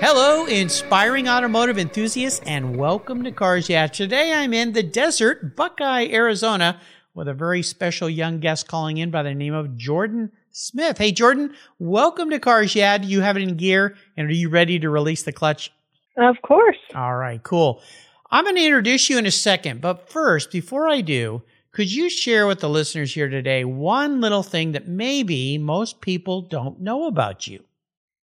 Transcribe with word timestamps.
Hello, 0.00 0.46
inspiring 0.46 1.28
automotive 1.28 1.76
enthusiasts, 1.76 2.40
and 2.46 2.76
welcome 2.76 3.24
to 3.24 3.32
Cars 3.32 3.68
Yeah. 3.68 3.88
Today 3.88 4.32
I'm 4.32 4.54
in 4.54 4.72
the 4.72 4.82
desert, 4.84 5.56
Buckeye, 5.56 6.06
Arizona, 6.12 6.80
with 7.14 7.26
a 7.26 7.34
very 7.34 7.64
special 7.64 8.08
young 8.08 8.38
guest 8.38 8.68
calling 8.68 8.98
in 8.98 9.10
by 9.10 9.24
the 9.24 9.34
name 9.34 9.54
of 9.54 9.76
Jordan 9.76 10.30
Smith. 10.52 10.98
Hey, 10.98 11.10
Jordan, 11.10 11.52
welcome 11.80 12.30
to 12.30 12.38
Cars 12.38 12.76
Yeah. 12.76 12.96
Do 12.98 13.08
you 13.08 13.22
have 13.22 13.36
it 13.36 13.42
in 13.42 13.56
gear, 13.56 13.96
and 14.16 14.28
are 14.28 14.32
you 14.32 14.48
ready 14.48 14.78
to 14.78 14.88
release 14.88 15.24
the 15.24 15.32
clutch? 15.32 15.72
Of 16.16 16.36
course. 16.42 16.78
All 16.94 17.16
right, 17.16 17.42
cool. 17.42 17.82
I'm 18.30 18.44
going 18.44 18.54
to 18.54 18.64
introduce 18.64 19.10
you 19.10 19.18
in 19.18 19.26
a 19.26 19.32
second, 19.32 19.80
but 19.80 20.08
first, 20.08 20.52
before 20.52 20.88
I 20.88 21.00
do, 21.00 21.42
could 21.72 21.92
you 21.92 22.08
share 22.08 22.46
with 22.46 22.60
the 22.60 22.68
listeners 22.70 23.14
here 23.14 23.28
today 23.28 23.64
one 23.64 24.20
little 24.20 24.44
thing 24.44 24.70
that 24.72 24.86
maybe 24.86 25.58
most 25.58 26.00
people 26.00 26.42
don't 26.42 26.80
know 26.80 27.08
about 27.08 27.48
you? 27.48 27.64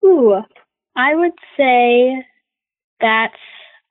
Ooh, 0.04 0.44
I 0.96 1.14
would 1.14 1.32
say 1.56 2.24
that 3.00 3.32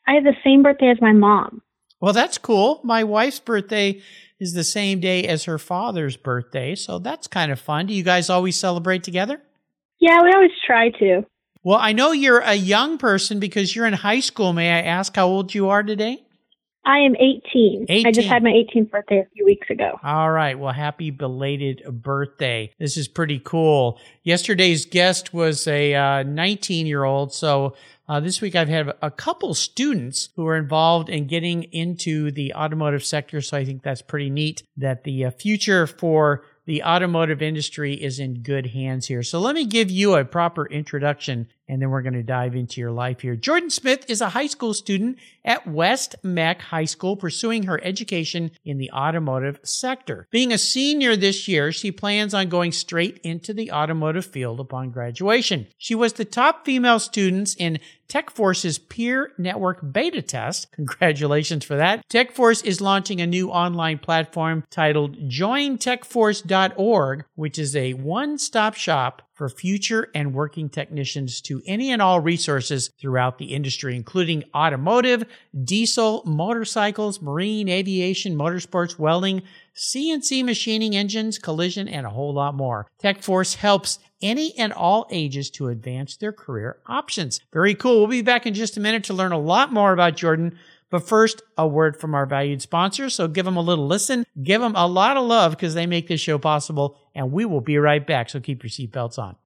I 0.08 0.14
have 0.14 0.24
the 0.24 0.36
same 0.44 0.64
birthday 0.64 0.90
as 0.90 1.00
my 1.00 1.14
mom. 1.14 1.62
Well, 2.02 2.14
that's 2.14 2.38
cool. 2.38 2.82
My 2.84 3.04
wife's 3.04 3.40
birthday 3.40 4.02
is 4.40 4.54
the 4.54 4.64
same 4.64 5.00
day 5.00 5.24
as 5.24 5.46
her 5.46 5.58
father's 5.58 6.18
birthday, 6.18 6.76
so 6.76 7.00
that's 7.00 7.28
kind 7.28 7.52
of 7.52 7.60
fun. 7.60 7.86
Do 7.86 7.94
you 7.94 8.04
guys 8.04 8.30
always 8.30 8.56
celebrate 8.58 9.04
together? 9.04 9.42
Yeah, 10.00 10.22
we 10.24 10.32
always 10.32 10.52
try 10.66 10.90
to. 10.90 11.26
Well, 11.64 11.80
I 11.80 11.94
know 11.94 12.12
you're 12.12 12.40
a 12.40 12.54
young 12.54 12.98
person 12.98 13.40
because 13.40 13.76
you're 13.76 13.88
in 13.88 13.94
high 13.94 14.20
school. 14.20 14.54
May 14.54 14.72
I 14.72 14.82
ask 14.82 15.16
how 15.16 15.28
old 15.28 15.56
you 15.56 15.70
are 15.70 15.84
today? 15.84 16.25
I 16.86 17.00
am 17.00 17.16
18. 17.16 17.88
18. 17.90 18.06
I 18.06 18.12
just 18.12 18.28
had 18.28 18.44
my 18.44 18.52
18th 18.52 18.92
birthday 18.92 19.20
a 19.20 19.26
few 19.34 19.44
weeks 19.44 19.70
ago. 19.70 20.00
All 20.04 20.32
right. 20.32 20.58
Well, 20.58 20.72
happy 20.72 21.10
belated 21.10 21.84
birthday. 22.04 22.72
This 22.78 22.96
is 22.96 23.08
pretty 23.08 23.40
cool. 23.40 24.00
Yesterday's 24.24 24.86
guest 24.86 25.34
was 25.34 25.68
a 25.68 26.24
19 26.24 26.86
uh, 26.86 26.88
year 26.88 27.04
old. 27.04 27.34
So 27.34 27.76
uh, 28.08 28.20
this 28.20 28.40
week 28.40 28.56
I've 28.56 28.70
had 28.70 28.94
a 29.02 29.10
couple 29.10 29.54
students 29.56 30.30
who 30.36 30.46
are 30.48 30.56
involved 30.56 31.10
in 31.10 31.26
getting 31.26 31.64
into 31.64 32.30
the 32.30 32.54
automotive 32.54 33.04
sector. 33.04 33.42
So 33.42 33.58
I 33.58 33.66
think 33.66 33.82
that's 33.82 34.04
pretty 34.04 34.30
neat 34.30 34.62
that 34.78 35.04
the 35.04 35.26
uh, 35.26 35.32
future 35.32 35.88
for 35.88 36.44
the 36.66 36.84
automotive 36.84 37.42
industry 37.42 37.94
is 37.94 38.20
in 38.20 38.42
good 38.42 38.68
hands 38.68 39.08
here. 39.08 39.24
So 39.24 39.40
let 39.40 39.56
me 39.56 39.66
give 39.66 39.90
you 39.90 40.16
a 40.16 40.26
proper 40.26 40.66
introduction 40.68 41.48
and 41.68 41.82
then 41.82 41.90
we're 41.90 42.02
going 42.02 42.14
to 42.14 42.24
dive 42.24 42.56
into 42.56 42.80
your 42.82 42.92
life 42.92 43.22
here. 43.22 43.36
Jordan 43.36 43.70
Smith 43.70 44.06
is 44.08 44.22
a 44.22 44.30
high 44.30 44.48
school 44.48 44.74
student 44.74 45.18
at 45.44 45.68
West-MEC 45.68 46.62
High 46.62 46.86
School 46.86 47.16
pursuing 47.16 47.64
her 47.64 47.84
education 47.84 48.52
in 48.64 48.78
the 48.78 48.92
automotive 48.92 49.60
sector. 49.64 50.28
Being 50.32 50.52
a 50.52 50.58
senior 50.58 51.16
this 51.16 51.48
year, 51.48 51.72
she 51.72 51.92
plans 51.92 52.34
on 52.34 52.50
going 52.50 52.72
straight 52.72 53.20
into 53.24 53.54
the 53.54 53.72
automotive 53.72 54.26
field 54.26 54.60
upon 54.60 54.92
graduation. 54.92 55.68
She 55.78 55.96
was 55.96 56.14
the 56.14 56.26
top 56.26 56.66
female 56.66 57.00
students 57.00 57.56
in 57.56 57.80
TechForce's 58.08 58.78
peer 58.78 59.32
network 59.38 59.80
beta 59.92 60.22
test. 60.22 60.72
Congratulations 60.74 61.66
for 61.66 61.76
that. 61.76 62.08
TechForce 62.10 62.64
is 62.64 62.80
launching 62.82 63.20
a 63.20 63.28
new 63.28 63.50
online 63.50 63.98
platform 63.98 64.64
titled 64.70 65.18
jointechforce.org, 65.30 67.26
which 67.36 67.58
is 67.58 67.76
a 67.76 67.94
one-stop 67.94 68.76
shop 68.76 69.24
for 69.36 69.50
future 69.50 70.10
and 70.16 70.34
working 70.34 70.70
technicians 70.70 71.42
to 71.42 71.62
any 71.66 71.92
and 71.92 72.02
all 72.02 72.20
resources 72.20 72.90
throughout 73.00 73.38
the 73.38 73.54
industry, 73.54 73.96
including 73.96 74.44
automotive, 74.56 75.26
diesel, 75.64 76.24
motorcycles, 76.26 77.22
marine, 77.22 77.70
aviation, 77.70 78.36
motorsports, 78.36 78.98
welding, 78.98 79.42
CNC 79.76 80.44
machining 80.46 80.96
engines, 80.96 81.38
collision, 81.38 81.88
and 81.88 82.06
a 82.06 82.10
whole 82.10 82.34
lot 82.34 82.56
more. 82.56 82.88
TechForce 83.04 83.56
helps 83.56 84.00
any 84.22 84.58
and 84.58 84.72
all 84.72 85.06
ages 85.12 85.50
to 85.52 85.68
advance 85.68 86.16
their 86.16 86.32
career 86.32 86.78
options. 86.88 87.42
Very 87.52 87.76
cool. 87.76 88.00
We'll 88.00 88.08
be 88.08 88.22
back 88.22 88.46
in 88.46 88.54
just 88.54 88.78
a 88.78 88.80
minute 88.80 89.04
to 89.06 89.14
learn 89.14 89.34
a 89.34 89.38
lot 89.38 89.74
more 89.74 89.92
about 89.92 90.16
Jordan. 90.16 90.58
But 90.90 91.08
first, 91.08 91.42
a 91.58 91.68
word 91.68 92.00
from 92.00 92.16
our 92.16 92.26
valued 92.26 92.62
sponsors. 92.62 93.16
So 93.16 93.28
give 93.28 93.44
them 93.44 93.58
a 93.58 93.62
little 93.62 93.88
listen, 93.88 94.26
give 94.42 94.62
them 94.62 94.76
a 94.76 94.88
lot 94.88 95.18
of 95.18 95.26
love 95.26 95.52
because 95.52 95.74
they 95.74 95.86
make 95.86 96.08
this 96.08 96.22
show 96.22 96.38
possible, 96.38 96.98
and 97.16 97.32
we 97.32 97.46
will 97.46 97.62
be 97.62 97.78
right 97.78 98.06
back. 98.06 98.30
So 98.30 98.40
keep 98.40 98.64
your 98.64 98.70
seatbelts 98.70 99.18
on. 99.18 99.38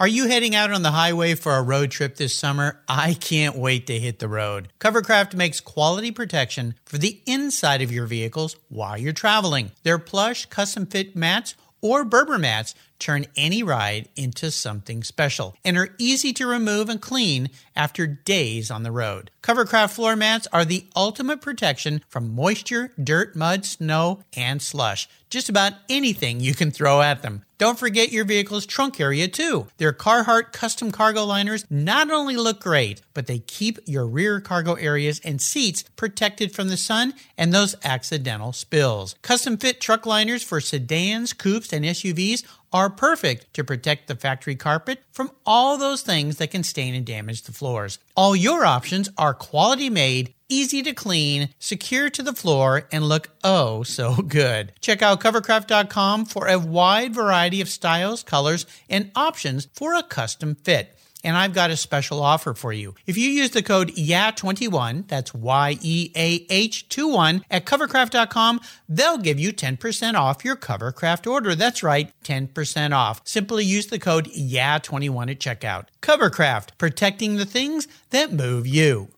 Are 0.00 0.06
you 0.06 0.28
heading 0.28 0.54
out 0.54 0.70
on 0.70 0.82
the 0.82 0.92
highway 0.92 1.34
for 1.34 1.56
a 1.56 1.62
road 1.62 1.90
trip 1.90 2.14
this 2.14 2.32
summer? 2.32 2.84
I 2.88 3.14
can't 3.14 3.56
wait 3.56 3.88
to 3.88 3.98
hit 3.98 4.20
the 4.20 4.28
road. 4.28 4.68
Covercraft 4.78 5.34
makes 5.34 5.58
quality 5.58 6.12
protection 6.12 6.76
for 6.84 6.98
the 6.98 7.20
inside 7.26 7.82
of 7.82 7.90
your 7.90 8.06
vehicles 8.06 8.54
while 8.68 8.96
you're 8.96 9.12
traveling. 9.12 9.72
Their 9.82 9.98
plush, 9.98 10.46
custom 10.46 10.86
fit 10.86 11.16
mats 11.16 11.56
or 11.80 12.04
Berber 12.04 12.38
mats 12.38 12.76
turn 12.98 13.26
any 13.36 13.62
ride 13.62 14.08
into 14.16 14.50
something 14.50 15.02
special 15.02 15.56
and 15.64 15.76
are 15.76 15.94
easy 15.98 16.32
to 16.34 16.46
remove 16.46 16.88
and 16.88 17.00
clean 17.00 17.50
after 17.76 18.06
days 18.06 18.70
on 18.70 18.82
the 18.82 18.92
road. 18.92 19.30
Covercraft 19.42 19.90
floor 19.90 20.16
mats 20.16 20.46
are 20.52 20.64
the 20.64 20.86
ultimate 20.94 21.40
protection 21.40 22.02
from 22.08 22.34
moisture, 22.34 22.92
dirt, 23.02 23.34
mud, 23.36 23.64
snow, 23.64 24.22
and 24.36 24.60
slush. 24.60 25.08
Just 25.30 25.48
about 25.48 25.74
anything 25.88 26.40
you 26.40 26.54
can 26.54 26.70
throw 26.70 27.02
at 27.02 27.22
them. 27.22 27.44
Don't 27.58 27.78
forget 27.78 28.12
your 28.12 28.24
vehicle's 28.24 28.66
trunk 28.66 29.00
area 29.00 29.26
too. 29.26 29.66
Their 29.78 29.92
Carhartt 29.92 30.52
custom 30.52 30.92
cargo 30.92 31.24
liners 31.24 31.66
not 31.68 32.08
only 32.08 32.36
look 32.36 32.60
great, 32.60 33.02
but 33.14 33.26
they 33.26 33.40
keep 33.40 33.80
your 33.84 34.06
rear 34.06 34.40
cargo 34.40 34.74
areas 34.74 35.20
and 35.24 35.42
seats 35.42 35.82
protected 35.96 36.54
from 36.54 36.68
the 36.68 36.76
sun 36.76 37.14
and 37.36 37.52
those 37.52 37.74
accidental 37.82 38.52
spills. 38.52 39.16
Custom 39.22 39.56
fit 39.56 39.80
truck 39.80 40.06
liners 40.06 40.44
for 40.44 40.60
sedans, 40.60 41.32
coupes, 41.32 41.72
and 41.72 41.84
SUVs 41.84 42.44
are 42.72 42.90
perfect 42.90 43.52
to 43.54 43.64
protect 43.64 44.08
the 44.08 44.16
factory 44.16 44.56
carpet 44.56 45.02
from 45.12 45.30
all 45.46 45.78
those 45.78 46.02
things 46.02 46.36
that 46.36 46.50
can 46.50 46.62
stain 46.62 46.94
and 46.94 47.06
damage 47.06 47.42
the 47.42 47.52
floors. 47.52 47.98
All 48.16 48.34
your 48.34 48.64
options 48.64 49.08
are 49.16 49.34
quality 49.34 49.90
made, 49.90 50.34
easy 50.48 50.82
to 50.82 50.92
clean, 50.92 51.50
secure 51.58 52.10
to 52.10 52.22
the 52.22 52.32
floor, 52.32 52.88
and 52.90 53.08
look 53.08 53.30
oh 53.44 53.82
so 53.82 54.16
good. 54.28 54.72
Check 54.80 55.02
out 55.02 55.20
covercraft.com 55.20 56.26
for 56.26 56.48
a 56.48 56.58
wide 56.58 57.14
variety 57.14 57.60
of 57.60 57.68
styles, 57.68 58.22
colors, 58.22 58.66
and 58.88 59.10
options 59.14 59.68
for 59.74 59.94
a 59.94 60.02
custom 60.02 60.54
fit. 60.54 60.97
And 61.24 61.36
I've 61.36 61.52
got 61.52 61.70
a 61.70 61.76
special 61.76 62.22
offer 62.22 62.54
for 62.54 62.72
you. 62.72 62.94
If 63.06 63.16
you 63.16 63.28
use 63.30 63.50
the 63.50 63.62
code 63.62 63.90
YEAH21, 63.90 65.08
that's 65.08 65.34
Y 65.34 65.78
E 65.80 66.12
A 66.14 66.46
H 66.48 66.88
21 66.88 67.44
at 67.50 67.64
covercraft.com, 67.64 68.60
they'll 68.88 69.18
give 69.18 69.40
you 69.40 69.52
10% 69.52 70.14
off 70.14 70.44
your 70.44 70.56
Covercraft 70.56 71.30
order. 71.30 71.54
That's 71.54 71.82
right, 71.82 72.12
10% 72.24 72.94
off. 72.94 73.20
Simply 73.24 73.64
use 73.64 73.86
the 73.86 73.98
code 73.98 74.26
YEAH21 74.26 75.30
at 75.30 75.38
checkout. 75.38 75.86
Covercraft, 76.00 76.78
protecting 76.78 77.36
the 77.36 77.46
things 77.46 77.88
that 78.10 78.32
move 78.32 78.66
you. 78.66 79.08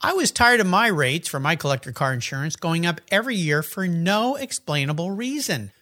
I 0.00 0.12
was 0.12 0.30
tired 0.30 0.60
of 0.60 0.66
my 0.68 0.86
rates 0.86 1.26
for 1.26 1.40
my 1.40 1.56
collector 1.56 1.90
car 1.90 2.12
insurance 2.12 2.54
going 2.54 2.86
up 2.86 3.00
every 3.10 3.34
year 3.34 3.64
for 3.64 3.88
no 3.88 4.36
explainable 4.36 5.10
reason. 5.10 5.72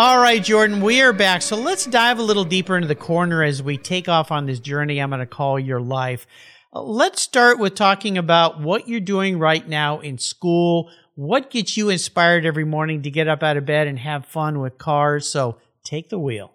All 0.00 0.20
right, 0.20 0.40
Jordan, 0.40 0.80
we 0.80 1.02
are 1.02 1.12
back. 1.12 1.42
So 1.42 1.56
let's 1.56 1.84
dive 1.84 2.20
a 2.20 2.22
little 2.22 2.44
deeper 2.44 2.76
into 2.76 2.86
the 2.86 2.94
corner 2.94 3.42
as 3.42 3.60
we 3.60 3.76
take 3.76 4.08
off 4.08 4.30
on 4.30 4.46
this 4.46 4.60
journey 4.60 5.02
I'm 5.02 5.10
going 5.10 5.18
to 5.18 5.26
call 5.26 5.58
your 5.58 5.80
life. 5.80 6.24
Uh, 6.72 6.82
let's 6.82 7.20
start 7.20 7.58
with 7.58 7.74
talking 7.74 8.16
about 8.16 8.60
what 8.60 8.86
you're 8.86 9.00
doing 9.00 9.40
right 9.40 9.66
now 9.66 9.98
in 9.98 10.16
school. 10.16 10.88
What 11.16 11.50
gets 11.50 11.76
you 11.76 11.88
inspired 11.88 12.46
every 12.46 12.64
morning 12.64 13.02
to 13.02 13.10
get 13.10 13.26
up 13.26 13.42
out 13.42 13.56
of 13.56 13.66
bed 13.66 13.88
and 13.88 13.98
have 13.98 14.24
fun 14.24 14.60
with 14.60 14.78
cars? 14.78 15.28
So 15.28 15.58
take 15.82 16.10
the 16.10 16.18
wheel. 16.20 16.52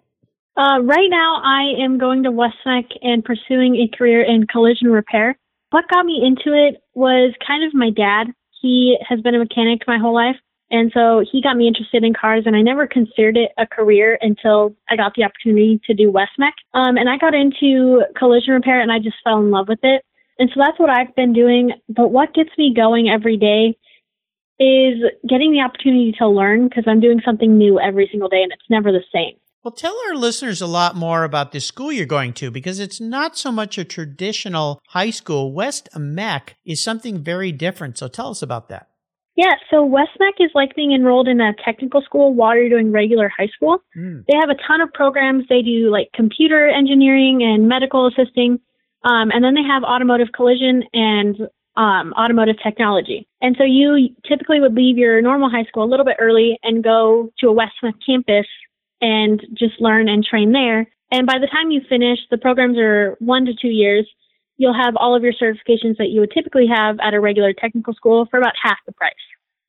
Uh, 0.56 0.80
right 0.80 1.10
now, 1.10 1.42
I 1.44 1.84
am 1.84 1.98
going 1.98 2.22
to 2.22 2.30
West-MEC 2.30 2.86
and 3.02 3.22
pursuing 3.22 3.76
a 3.76 3.94
career 3.94 4.22
in 4.22 4.46
collision 4.46 4.88
repair. 4.88 5.36
What 5.68 5.84
got 5.92 6.06
me 6.06 6.22
into 6.24 6.56
it 6.56 6.82
was 6.94 7.34
kind 7.46 7.62
of 7.62 7.74
my 7.74 7.90
dad. 7.90 8.28
He 8.62 8.96
has 9.06 9.20
been 9.20 9.34
a 9.34 9.38
mechanic 9.38 9.82
my 9.86 9.98
whole 9.98 10.14
life. 10.14 10.36
And 10.74 10.90
so 10.92 11.24
he 11.30 11.40
got 11.40 11.56
me 11.56 11.68
interested 11.68 12.02
in 12.02 12.14
cars, 12.14 12.42
and 12.46 12.56
I 12.56 12.60
never 12.60 12.88
considered 12.88 13.36
it 13.36 13.52
a 13.56 13.64
career 13.64 14.18
until 14.20 14.74
I 14.90 14.96
got 14.96 15.12
the 15.14 15.22
opportunity 15.22 15.80
to 15.86 15.94
do 15.94 16.10
West-MEC. 16.10 16.50
Um, 16.74 16.96
and 16.96 17.08
I 17.08 17.16
got 17.16 17.32
into 17.32 18.02
collision 18.18 18.54
repair, 18.54 18.80
and 18.80 18.90
I 18.90 18.98
just 18.98 19.14
fell 19.22 19.38
in 19.38 19.52
love 19.52 19.68
with 19.68 19.78
it. 19.84 20.02
And 20.40 20.50
so 20.52 20.58
that's 20.58 20.76
what 20.80 20.90
I've 20.90 21.14
been 21.14 21.32
doing. 21.32 21.70
But 21.88 22.08
what 22.08 22.34
gets 22.34 22.50
me 22.58 22.74
going 22.74 23.08
every 23.08 23.36
day 23.36 23.78
is 24.58 24.98
getting 25.28 25.52
the 25.52 25.60
opportunity 25.60 26.12
to 26.18 26.26
learn 26.26 26.66
because 26.66 26.82
I'm 26.88 26.98
doing 26.98 27.20
something 27.24 27.56
new 27.56 27.78
every 27.78 28.08
single 28.10 28.28
day, 28.28 28.42
and 28.42 28.50
it's 28.50 28.68
never 28.68 28.90
the 28.90 29.04
same. 29.14 29.36
Well, 29.62 29.70
tell 29.70 29.96
our 30.08 30.16
listeners 30.16 30.60
a 30.60 30.66
lot 30.66 30.96
more 30.96 31.22
about 31.22 31.52
the 31.52 31.60
school 31.60 31.92
you're 31.92 32.04
going 32.04 32.32
to 32.34 32.50
because 32.50 32.80
it's 32.80 33.00
not 33.00 33.38
so 33.38 33.52
much 33.52 33.78
a 33.78 33.84
traditional 33.84 34.82
high 34.88 35.10
school. 35.10 35.52
West-MEC 35.52 36.54
is 36.66 36.82
something 36.82 37.22
very 37.22 37.52
different. 37.52 37.96
So 37.96 38.08
tell 38.08 38.30
us 38.30 38.42
about 38.42 38.68
that. 38.70 38.88
Yeah, 39.36 39.54
so 39.68 39.84
West-MEC 39.84 40.44
is 40.44 40.52
like 40.54 40.76
being 40.76 40.92
enrolled 40.92 41.26
in 41.26 41.40
a 41.40 41.54
technical 41.64 42.02
school 42.02 42.34
while 42.34 42.56
you're 42.56 42.68
doing 42.68 42.92
regular 42.92 43.28
high 43.28 43.48
school. 43.48 43.78
Mm. 43.96 44.24
They 44.26 44.36
have 44.38 44.48
a 44.48 44.54
ton 44.66 44.80
of 44.80 44.92
programs. 44.92 45.44
They 45.48 45.60
do 45.60 45.90
like 45.90 46.10
computer 46.14 46.68
engineering 46.68 47.42
and 47.42 47.68
medical 47.68 48.06
assisting. 48.06 48.60
Um, 49.02 49.30
and 49.32 49.42
then 49.42 49.54
they 49.54 49.64
have 49.64 49.82
automotive 49.82 50.28
collision 50.34 50.84
and 50.92 51.36
um, 51.76 52.14
automotive 52.16 52.56
technology. 52.62 53.26
And 53.42 53.56
so 53.58 53.64
you 53.64 54.10
typically 54.26 54.60
would 54.60 54.74
leave 54.74 54.96
your 54.96 55.20
normal 55.20 55.50
high 55.50 55.64
school 55.64 55.82
a 55.82 55.90
little 55.90 56.06
bit 56.06 56.16
early 56.20 56.58
and 56.62 56.84
go 56.84 57.32
to 57.40 57.48
a 57.48 57.52
West-MEC 57.52 57.94
campus 58.06 58.46
and 59.00 59.44
just 59.52 59.80
learn 59.80 60.08
and 60.08 60.24
train 60.24 60.52
there. 60.52 60.86
And 61.10 61.26
by 61.26 61.38
the 61.40 61.48
time 61.48 61.72
you 61.72 61.80
finish, 61.88 62.20
the 62.30 62.38
programs 62.38 62.78
are 62.78 63.16
one 63.18 63.44
to 63.46 63.52
two 63.54 63.68
years 63.68 64.08
you'll 64.56 64.74
have 64.74 64.94
all 64.96 65.16
of 65.16 65.22
your 65.22 65.32
certifications 65.32 65.96
that 65.98 66.08
you 66.10 66.20
would 66.20 66.32
typically 66.32 66.66
have 66.72 66.98
at 67.00 67.14
a 67.14 67.20
regular 67.20 67.52
technical 67.52 67.94
school 67.94 68.26
for 68.30 68.38
about 68.38 68.54
half 68.62 68.78
the 68.86 68.92
price. 68.92 69.14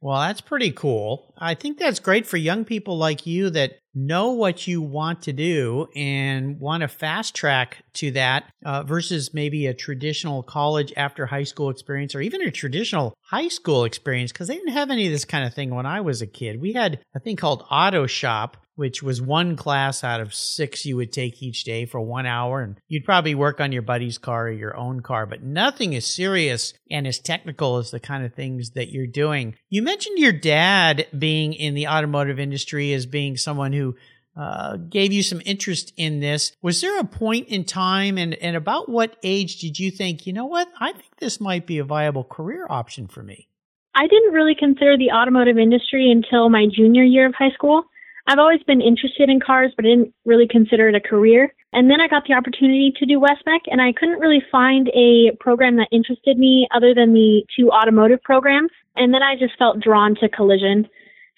Well, 0.02 0.20
that's 0.20 0.42
pretty 0.42 0.72
cool. 0.72 1.34
I 1.38 1.56
think 1.56 1.80
that's 1.80 2.00
great 2.00 2.28
for 2.28 2.38
young 2.38 2.64
people 2.64 2.96
like 2.96 3.26
you 3.26 3.50
that 3.52 3.80
know 3.96 4.34
what 4.34 4.68
you 4.68 4.82
want 4.82 5.24
to 5.24 5.34
do 5.34 5.88
and 5.96 6.60
want 6.60 6.82
to 6.82 6.88
fast 6.88 7.34
track 7.34 7.84
to 7.94 8.12
that 8.12 8.52
uh, 8.64 8.84
versus 8.84 9.34
maybe 9.34 9.66
a 9.66 9.74
traditional 9.74 10.44
college 10.44 10.94
after 10.96 11.26
high 11.26 11.44
school 11.46 11.70
experience 11.70 12.14
or 12.14 12.22
even 12.22 12.42
a 12.42 12.52
traditional 12.52 13.16
high 13.22 13.48
school 13.48 13.86
experience 13.86 14.32
because 14.32 14.48
they 14.48 14.56
didn't 14.56 14.74
have 14.74 14.92
any 14.92 15.08
of 15.08 15.12
this 15.12 15.26
kind 15.26 15.46
of 15.46 15.54
thing 15.54 15.74
when 15.74 15.86
I 15.86 16.02
was 16.02 16.22
a 16.22 16.28
kid. 16.28 16.62
We 16.62 16.74
had 16.74 17.00
a 17.16 17.20
thing 17.20 17.38
called 17.38 17.66
Auto 17.72 18.06
Shop 18.06 18.58
which 18.76 19.02
was 19.02 19.22
one 19.22 19.56
class 19.56 20.04
out 20.04 20.22
of 20.22 20.34
six 20.34 20.86
you 20.86 20.96
would 20.98 21.12
take 21.12 21.42
each 21.42 21.64
day 21.64 21.86
for 21.86 22.00
one 22.02 22.26
hour. 22.26 22.62
And 22.62 22.80
you'd 22.88 23.06
probably 23.06 23.36
work 23.36 23.60
on 23.60 23.72
your 23.72 23.82
buddy's 23.82 24.18
car 24.18 24.48
or 24.48 24.52
your 24.52 24.76
own 24.76 25.02
car, 25.02 25.26
but 25.26 25.44
nothing 25.44 25.96
as 25.96 26.06
serious 26.06 26.74
and 26.92 27.08
as 27.08 27.20
technical 27.20 27.78
as 27.78 27.92
the 27.92 28.00
kind 28.00 28.26
of 28.26 28.34
things 28.34 28.72
that 28.72 28.92
you're 28.92 29.08
doing. 29.08 29.56
You 29.70 29.82
mentioned 29.82 30.20
your 30.20 30.34
dad 30.34 31.08
being 31.18 31.54
in 31.54 31.74
the 31.74 31.88
automotive 31.88 32.40
industry 32.40 32.94
as 32.94 33.06
being 33.06 33.38
someone 33.38 33.74
who 33.74 33.96
uh, 34.38 34.76
gave 34.76 35.14
you 35.14 35.24
some 35.24 35.42
interest 35.46 35.94
in 35.96 36.20
this. 36.20 36.52
Was 36.62 36.82
there 36.82 37.00
a 37.00 37.06
point 37.06 37.48
in 37.48 37.64
time 37.64 38.18
and, 38.18 38.34
and 38.36 38.56
about 38.56 38.90
what 38.90 39.16
age 39.24 39.60
did 39.60 39.80
you 39.80 39.92
think, 39.92 40.28
you 40.28 40.34
know 40.34 40.46
what, 40.46 40.68
I 40.80 40.92
think 40.92 41.18
this 41.20 41.40
might 41.40 41.66
be 41.66 41.78
a 41.78 41.86
viable 41.86 42.26
career 42.26 42.68
option 42.70 43.08
for 43.08 43.24
me? 43.24 43.48
I 43.96 44.08
didn't 44.08 44.34
really 44.34 44.56
consider 44.60 44.98
the 44.98 45.12
automotive 45.12 45.58
industry 45.58 46.12
until 46.12 46.50
my 46.50 46.66
junior 46.70 47.04
year 47.04 47.28
of 47.28 47.34
high 47.34 47.52
school. 47.54 47.86
I've 48.28 48.40
always 48.40 48.64
been 48.64 48.82
interested 48.82 49.30
in 49.30 49.40
cars, 49.40 49.72
but 49.76 49.86
I 49.86 49.90
didn't 49.90 50.14
really 50.26 50.48
consider 50.48 50.90
it 50.90 50.96
a 50.96 51.00
career. 51.00 51.54
And 51.74 51.92
then 51.92 52.02
I 52.02 52.08
got 52.08 52.24
the 52.28 52.34
opportunity 52.34 52.92
to 52.98 53.06
do 53.06 53.20
West-MEC, 53.20 53.62
and 53.68 53.82
I 53.82 53.94
couldn't 53.94 54.20
really 54.20 54.42
find 54.52 54.88
a 54.90 55.36
program 55.40 55.76
that 55.78 55.90
interested 55.92 56.38
me 56.38 56.68
other 56.74 56.94
than 56.96 57.14
the 57.14 57.44
two 57.58 57.70
automotive 57.70 58.22
programs. 58.24 58.72
And 58.96 59.14
then 59.14 59.22
I 59.22 59.36
just 59.36 59.58
felt 59.60 59.80
drawn 59.80 60.16
to 60.22 60.30
collision. 60.30 60.88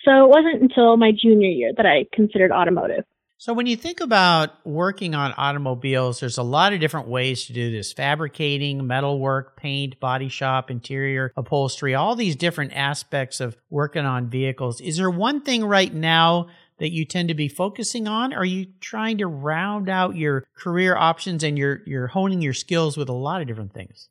So 0.06 0.24
it 0.24 0.30
wasn't 0.30 0.62
until 0.62 0.96
my 0.96 1.12
junior 1.12 1.50
year 1.50 1.72
that 1.76 1.86
I 1.86 2.06
considered 2.14 2.52
automotive. 2.52 3.04
So 3.40 3.54
when 3.54 3.68
you 3.68 3.76
think 3.76 4.00
about 4.00 4.66
working 4.66 5.14
on 5.14 5.32
automobiles, 5.38 6.20
there's 6.20 6.40
a 6.40 6.44
lot 6.44 6.74
of 6.74 6.80
different 6.80 7.08
ways 7.08 7.46
to 7.46 7.54
do 7.54 7.70
this. 7.70 7.94
Fabricating, 7.94 8.88
metalwork, 8.88 9.58
paint, 9.58 10.00
body 10.00 10.28
shop, 10.28 10.72
interior, 10.72 11.32
upholstery, 11.38 11.94
all 11.94 12.16
these 12.16 12.36
different 12.36 12.74
aspects 12.74 13.40
of 13.40 13.56
working 13.70 14.06
on 14.06 14.28
vehicles. 14.28 14.82
Is 14.82 14.98
there 14.98 15.12
one 15.12 15.42
thing 15.42 15.64
right 15.64 15.94
now 15.94 16.48
that 16.80 16.92
you 16.92 17.06
tend 17.06 17.30
to 17.30 17.34
be 17.34 17.48
focusing 17.48 18.08
on? 18.08 18.34
Are 18.34 18.46
you 18.46 18.68
trying 18.80 19.18
to 19.20 19.28
round 19.28 19.90
out 19.90 20.16
your 20.16 20.46
career 20.56 20.96
options 20.96 21.44
and 21.44 21.58
you're 21.58 21.82
you're 21.86 22.08
honing 22.08 22.42
your 22.42 22.54
skills 22.54 22.98
with 22.98 23.10
a 23.10 23.14
lot 23.14 23.42
of 23.42 23.48
different 23.48 23.74
things? 23.74 24.10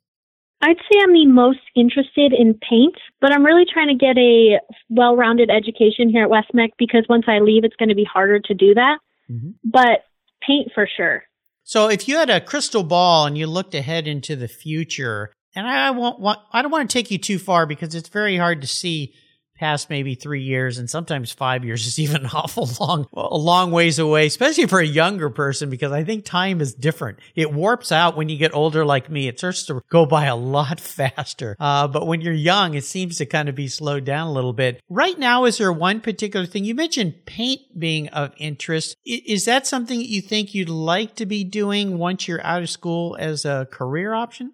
I'd 0.61 0.77
say 0.77 0.99
I'm 1.03 1.13
the 1.13 1.27
most 1.27 1.59
interested 1.75 2.33
in 2.33 2.55
paint, 2.55 2.95
but 3.21 3.31
I'm 3.31 3.45
really 3.45 3.65
trying 3.71 3.89
to 3.89 3.95
get 3.95 4.17
a 4.17 4.59
well-rounded 4.89 5.51
education 5.51 6.09
here 6.09 6.23
at 6.23 6.31
West-MEC 6.31 6.69
because 6.79 7.05
once 7.07 7.25
I 7.27 7.39
leave, 7.39 7.63
it's 7.63 7.75
going 7.75 7.89
to 7.89 7.95
be 7.95 8.03
harder 8.11 8.39
to 8.39 8.53
do 8.55 8.73
that. 8.73 8.97
Mm-hmm. 9.29 9.51
But 9.63 10.05
paint 10.41 10.71
for 10.73 10.87
sure. 10.97 11.23
So 11.63 11.89
if 11.89 12.07
you 12.07 12.17
had 12.17 12.31
a 12.31 12.41
crystal 12.41 12.83
ball 12.83 13.27
and 13.27 13.37
you 13.37 13.45
looked 13.45 13.75
ahead 13.75 14.07
into 14.07 14.35
the 14.35 14.47
future, 14.47 15.31
and 15.53 15.67
I 15.67 15.91
won't 15.91 16.19
want, 16.19 16.39
I 16.51 16.63
don't 16.63 16.71
want 16.71 16.89
to 16.89 16.93
take 16.93 17.11
you 17.11 17.19
too 17.19 17.37
far 17.37 17.67
because 17.67 17.93
it's 17.93 18.09
very 18.09 18.37
hard 18.37 18.61
to 18.61 18.67
see 18.67 19.13
past 19.57 19.89
maybe 19.89 20.15
three 20.15 20.41
years 20.41 20.77
and 20.77 20.89
sometimes 20.89 21.31
five 21.31 21.65
years 21.65 21.85
is 21.85 21.99
even 22.07 22.25
an 22.25 22.31
awful 22.33 22.69
long, 22.79 23.07
a 23.13 23.37
long 23.37 23.71
ways 23.71 23.99
away, 23.99 24.27
especially 24.27 24.67
for 24.67 24.79
a 24.79 24.85
younger 24.85 25.29
person, 25.29 25.69
because 25.69 25.91
I 25.91 26.03
think 26.03 26.25
time 26.25 26.61
is 26.61 26.73
different. 26.73 27.19
It 27.35 27.51
warps 27.51 27.91
out 27.91 28.15
when 28.15 28.29
you 28.29 28.37
get 28.37 28.53
older 28.53 28.85
like 28.85 29.09
me. 29.09 29.27
It 29.27 29.37
starts 29.37 29.65
to 29.65 29.81
go 29.89 30.05
by 30.05 30.25
a 30.25 30.35
lot 30.35 30.79
faster. 30.97 31.55
Uh, 31.59 31.87
but 31.87 32.07
when 32.07 32.21
you're 32.21 32.33
young, 32.33 32.73
it 32.73 32.83
seems 32.83 33.17
to 33.17 33.25
kind 33.25 33.49
of 33.49 33.55
be 33.55 33.67
slowed 33.67 34.05
down 34.05 34.27
a 34.27 34.33
little 34.33 34.53
bit. 34.53 34.81
Right 34.89 35.17
now, 35.17 35.45
is 35.45 35.57
there 35.57 35.71
one 35.71 36.01
particular 36.01 36.45
thing? 36.45 36.65
You 36.65 36.75
mentioned 36.75 37.25
paint 37.25 37.61
being 37.77 38.09
of 38.09 38.33
interest. 38.37 38.95
Is 39.05 39.45
that 39.45 39.67
something 39.67 39.99
that 39.99 40.09
you 40.09 40.21
think 40.21 40.53
you'd 40.53 40.69
like 40.69 41.15
to 41.15 41.25
be 41.25 41.43
doing 41.43 41.97
once 41.97 42.27
you're 42.27 42.45
out 42.45 42.61
of 42.61 42.69
school 42.69 43.15
as 43.19 43.45
a 43.45 43.67
career 43.71 44.13
option? 44.13 44.53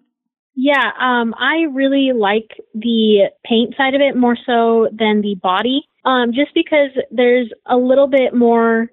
Yeah, 0.56 0.90
um, 1.00 1.34
I 1.36 1.66
really 1.72 2.12
like 2.14 2.50
the 2.74 3.30
paint 3.44 3.74
side 3.76 3.94
of 3.94 4.00
it 4.00 4.16
more 4.16 4.36
so 4.46 4.88
than 4.92 5.20
the 5.20 5.34
body, 5.42 5.82
um, 6.04 6.32
just 6.32 6.54
because 6.54 6.90
there's 7.10 7.50
a 7.66 7.76
little 7.76 8.06
bit 8.06 8.34
more 8.34 8.88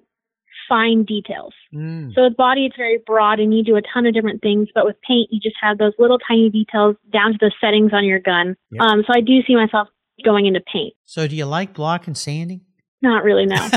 fine 0.68 1.04
details. 1.04 1.52
Mm. 1.74 2.14
So 2.14 2.22
with 2.24 2.36
body, 2.36 2.66
it's 2.66 2.76
very 2.76 2.98
broad 3.04 3.38
and 3.38 3.56
you 3.56 3.62
do 3.62 3.76
a 3.76 3.82
ton 3.94 4.06
of 4.06 4.14
different 4.14 4.42
things, 4.42 4.68
but 4.74 4.84
with 4.84 4.96
paint, 5.06 5.28
you 5.30 5.40
just 5.40 5.56
have 5.60 5.78
those 5.78 5.92
little 5.98 6.18
tiny 6.18 6.50
details 6.50 6.96
down 7.12 7.32
to 7.32 7.38
the 7.40 7.52
settings 7.60 7.92
on 7.92 8.04
your 8.04 8.20
gun. 8.20 8.56
Yep. 8.70 8.82
Um, 8.82 9.04
so 9.06 9.12
I 9.14 9.20
do 9.20 9.42
see 9.46 9.54
myself 9.54 9.88
going 10.24 10.46
into 10.46 10.60
paint. 10.72 10.94
So 11.04 11.28
do 11.28 11.36
you 11.36 11.46
like 11.46 11.74
block 11.74 12.06
and 12.06 12.16
sanding? 12.16 12.62
Not 13.02 13.24
really, 13.24 13.46
no. 13.46 13.56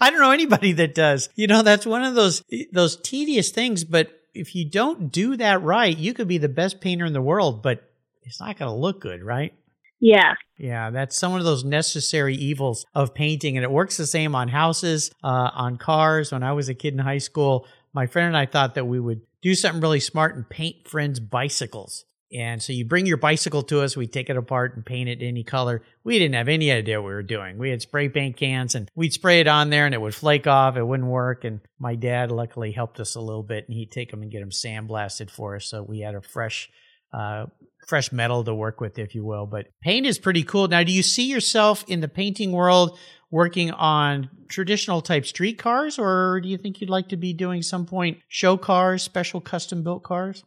I 0.00 0.10
don't 0.10 0.20
know 0.20 0.32
anybody 0.32 0.72
that 0.72 0.94
does. 0.94 1.28
You 1.34 1.46
know, 1.46 1.62
that's 1.62 1.86
one 1.86 2.02
of 2.02 2.14
those 2.14 2.42
those 2.72 2.96
tedious 2.96 3.50
things, 3.50 3.84
but 3.84 4.10
if 4.34 4.54
you 4.54 4.68
don't 4.68 5.12
do 5.12 5.36
that 5.36 5.62
right, 5.62 5.96
you 5.96 6.14
could 6.14 6.28
be 6.28 6.38
the 6.38 6.48
best 6.48 6.80
painter 6.80 7.04
in 7.04 7.12
the 7.12 7.22
world, 7.22 7.62
but 7.62 7.90
it's 8.22 8.40
not 8.40 8.58
going 8.58 8.70
to 8.70 8.76
look 8.76 9.00
good, 9.00 9.22
right? 9.22 9.52
Yeah. 10.00 10.34
Yeah, 10.58 10.90
that's 10.90 11.16
some 11.16 11.34
of 11.34 11.44
those 11.44 11.64
necessary 11.64 12.34
evils 12.34 12.84
of 12.94 13.14
painting. 13.14 13.56
And 13.56 13.64
it 13.64 13.70
works 13.70 13.96
the 13.96 14.06
same 14.06 14.34
on 14.34 14.48
houses, 14.48 15.10
uh, 15.22 15.50
on 15.54 15.76
cars. 15.76 16.32
When 16.32 16.42
I 16.42 16.52
was 16.52 16.68
a 16.68 16.74
kid 16.74 16.94
in 16.94 16.98
high 16.98 17.18
school, 17.18 17.66
my 17.92 18.06
friend 18.06 18.28
and 18.28 18.36
I 18.36 18.46
thought 18.46 18.74
that 18.74 18.86
we 18.86 18.98
would 18.98 19.20
do 19.42 19.54
something 19.54 19.80
really 19.80 20.00
smart 20.00 20.34
and 20.34 20.48
paint 20.48 20.88
friends' 20.88 21.20
bicycles. 21.20 22.04
And 22.34 22.62
so 22.62 22.72
you 22.72 22.84
bring 22.84 23.06
your 23.06 23.18
bicycle 23.18 23.62
to 23.64 23.82
us, 23.82 23.96
we 23.96 24.06
take 24.06 24.30
it 24.30 24.36
apart 24.36 24.74
and 24.74 24.84
paint 24.84 25.08
it 25.08 25.22
any 25.22 25.44
color. 25.44 25.82
We 26.02 26.18
didn't 26.18 26.34
have 26.34 26.48
any 26.48 26.72
idea 26.72 27.00
what 27.00 27.08
we 27.08 27.14
were 27.14 27.22
doing. 27.22 27.58
We 27.58 27.70
had 27.70 27.82
spray 27.82 28.08
paint 28.08 28.36
cans 28.36 28.74
and 28.74 28.90
we'd 28.94 29.12
spray 29.12 29.40
it 29.40 29.48
on 29.48 29.70
there 29.70 29.84
and 29.86 29.94
it 29.94 30.00
would 30.00 30.14
flake 30.14 30.46
off. 30.46 30.76
It 30.76 30.86
wouldn't 30.86 31.08
work. 31.08 31.44
And 31.44 31.60
my 31.78 31.94
dad 31.94 32.30
luckily 32.30 32.72
helped 32.72 33.00
us 33.00 33.14
a 33.14 33.20
little 33.20 33.42
bit 33.42 33.68
and 33.68 33.76
he'd 33.76 33.90
take 33.90 34.10
them 34.10 34.22
and 34.22 34.30
get 34.30 34.40
them 34.40 34.50
sandblasted 34.50 35.30
for 35.30 35.56
us. 35.56 35.66
So 35.66 35.82
we 35.82 36.00
had 36.00 36.14
a 36.14 36.22
fresh, 36.22 36.70
uh, 37.12 37.46
fresh 37.86 38.12
metal 38.12 38.44
to 38.44 38.54
work 38.54 38.80
with, 38.80 38.98
if 38.98 39.14
you 39.14 39.24
will. 39.24 39.46
But 39.46 39.66
paint 39.82 40.06
is 40.06 40.18
pretty 40.18 40.42
cool. 40.42 40.68
Now, 40.68 40.82
do 40.82 40.92
you 40.92 41.02
see 41.02 41.24
yourself 41.24 41.84
in 41.86 42.00
the 42.00 42.08
painting 42.08 42.52
world 42.52 42.98
working 43.30 43.70
on 43.72 44.30
traditional 44.48 45.00
type 45.00 45.26
street 45.26 45.58
cars 45.58 45.98
or 45.98 46.40
do 46.42 46.48
you 46.48 46.58
think 46.58 46.80
you'd 46.80 46.90
like 46.90 47.08
to 47.08 47.16
be 47.16 47.32
doing 47.32 47.62
some 47.62 47.86
point 47.86 48.18
show 48.28 48.56
cars, 48.56 49.02
special 49.02 49.40
custom 49.40 49.82
built 49.82 50.02
cars? 50.02 50.44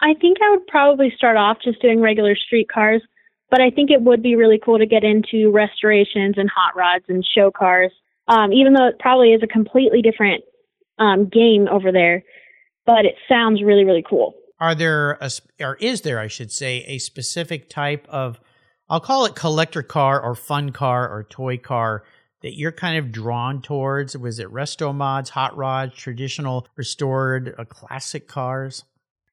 I 0.00 0.14
think 0.20 0.38
I 0.42 0.50
would 0.50 0.66
probably 0.66 1.12
start 1.16 1.36
off 1.36 1.58
just 1.64 1.80
doing 1.80 2.00
regular 2.00 2.36
street 2.36 2.68
cars, 2.72 3.02
but 3.50 3.60
I 3.60 3.70
think 3.70 3.90
it 3.90 4.02
would 4.02 4.22
be 4.22 4.36
really 4.36 4.60
cool 4.62 4.78
to 4.78 4.86
get 4.86 5.04
into 5.04 5.50
restorations 5.50 6.34
and 6.36 6.50
hot 6.50 6.76
rods 6.76 7.04
and 7.08 7.24
show 7.24 7.50
cars. 7.50 7.92
Um, 8.28 8.52
even 8.52 8.72
though 8.72 8.88
it 8.88 8.98
probably 8.98 9.32
is 9.32 9.42
a 9.42 9.46
completely 9.46 10.02
different 10.02 10.42
um, 10.98 11.28
game 11.28 11.68
over 11.70 11.92
there, 11.92 12.24
but 12.84 13.04
it 13.04 13.14
sounds 13.28 13.62
really 13.62 13.84
really 13.84 14.04
cool. 14.08 14.34
Are 14.58 14.74
there 14.74 15.12
a, 15.20 15.30
or 15.60 15.76
is 15.76 16.00
there, 16.00 16.18
I 16.18 16.28
should 16.28 16.50
say, 16.50 16.84
a 16.86 16.98
specific 16.98 17.68
type 17.68 18.06
of, 18.08 18.40
I'll 18.88 19.00
call 19.00 19.26
it 19.26 19.34
collector 19.34 19.82
car 19.82 20.20
or 20.20 20.34
fun 20.34 20.70
car 20.72 21.08
or 21.08 21.24
toy 21.24 21.58
car 21.58 22.04
that 22.42 22.56
you're 22.56 22.72
kind 22.72 22.96
of 22.96 23.12
drawn 23.12 23.60
towards? 23.60 24.16
Was 24.16 24.38
it 24.38 24.48
resto 24.48 24.94
mods, 24.94 25.30
hot 25.30 25.56
rods, 25.56 25.94
traditional 25.94 26.66
restored, 26.74 27.54
uh, 27.58 27.64
classic 27.64 28.28
cars? 28.28 28.84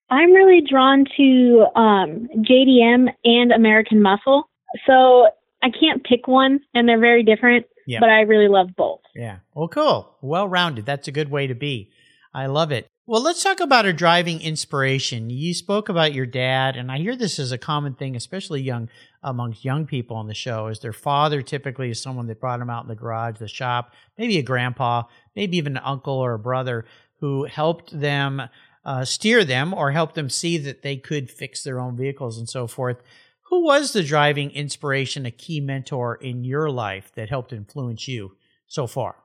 I'm 0.10 0.32
really 0.32 0.62
drawn 0.62 1.06
to 1.18 1.66
um, 1.76 2.28
JDM 2.38 3.08
and 3.24 3.52
American 3.52 4.02
Muscle. 4.02 4.50
So 4.88 5.28
I 5.62 5.70
can't 5.70 6.04
pick 6.04 6.28
one, 6.28 6.60
and 6.74 6.88
they're 6.88 7.00
very 7.00 7.24
different, 7.24 7.66
yep. 7.88 8.02
but 8.02 8.10
I 8.10 8.22
really 8.22 8.48
love 8.48 8.70
both. 8.76 9.00
Yeah. 9.16 9.38
Well, 9.54 9.68
cool. 9.68 10.18
Well 10.22 10.48
rounded. 10.48 10.86
That's 10.86 11.08
a 11.08 11.12
good 11.12 11.32
way 11.32 11.48
to 11.48 11.56
be. 11.56 11.92
I 12.34 12.48
love 12.48 12.72
it. 12.72 12.88
Well, 13.06 13.22
let's 13.22 13.44
talk 13.44 13.60
about 13.60 13.86
a 13.86 13.92
driving 13.92 14.42
inspiration. 14.42 15.30
You 15.30 15.54
spoke 15.54 15.90
about 15.90 16.14
your 16.14 16.26
dad, 16.26 16.78
and 16.78 16.90
I 16.90 17.00
hear 17.00 17.18
this 17.18 17.38
is 17.38 17.52
a 17.52 17.58
common 17.58 17.96
thing, 17.96 18.16
especially 18.16 18.62
young 18.62 18.88
amongst 19.22 19.66
young 19.66 19.86
people 19.86 20.16
on 20.16 20.28
the 20.28 20.34
show. 20.34 20.68
Is 20.68 20.80
their 20.80 20.94
father 20.94 21.42
typically 21.42 21.90
is 21.90 22.02
someone 22.02 22.28
that 22.28 22.40
brought 22.40 22.60
them 22.60 22.70
out 22.70 22.84
in 22.84 22.88
the 22.88 22.96
garage, 22.96 23.40
the 23.40 23.50
shop, 23.50 23.94
maybe 24.18 24.38
a 24.38 24.42
grandpa, 24.42 25.04
maybe 25.36 25.58
even 25.58 25.76
an 25.76 25.84
uncle 25.84 26.14
or 26.14 26.34
a 26.34 26.40
brother 26.40 26.86
who 27.20 27.44
helped 27.44 27.98
them 27.98 28.42
uh, 28.86 29.06
steer 29.06 29.44
them 29.44 29.74
or 29.74 29.92
help 29.92 30.14
them 30.14 30.30
see 30.30 30.58
that 30.58 30.82
they 30.82 30.98
could 30.98 31.32
fix 31.32 31.64
their 31.64 31.80
own 31.80 31.96
vehicles 31.96 32.38
and 32.38 32.50
so 32.50 32.68
forth. 32.68 33.02
Who 33.44 33.64
was 33.64 33.94
the 33.94 34.04
driving 34.04 34.52
inspiration, 34.52 35.26
a 35.26 35.32
key 35.32 35.60
mentor 35.60 36.16
in 36.16 36.44
your 36.44 36.70
life 36.70 37.12
that 37.16 37.30
helped 37.30 37.54
influence 37.54 38.08
you 38.08 38.36
so 38.68 38.88
far? 38.88 39.16